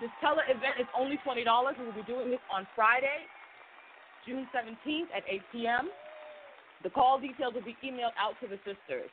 This 0.00 0.10
tele 0.24 0.40
event 0.48 0.80
is 0.80 0.88
only 0.96 1.20
$20. 1.20 1.44
We 1.44 1.84
will 1.84 1.92
be 1.92 2.02
doing 2.08 2.30
this 2.30 2.40
on 2.48 2.66
Friday, 2.74 3.28
June 4.24 4.48
17th 4.56 5.12
at 5.14 5.22
8 5.28 5.42
p.m. 5.52 5.90
The 6.82 6.90
call 6.90 7.20
details 7.20 7.52
will 7.54 7.62
be 7.62 7.76
emailed 7.84 8.16
out 8.16 8.34
to 8.40 8.48
the 8.48 8.56
sisters. 8.64 9.10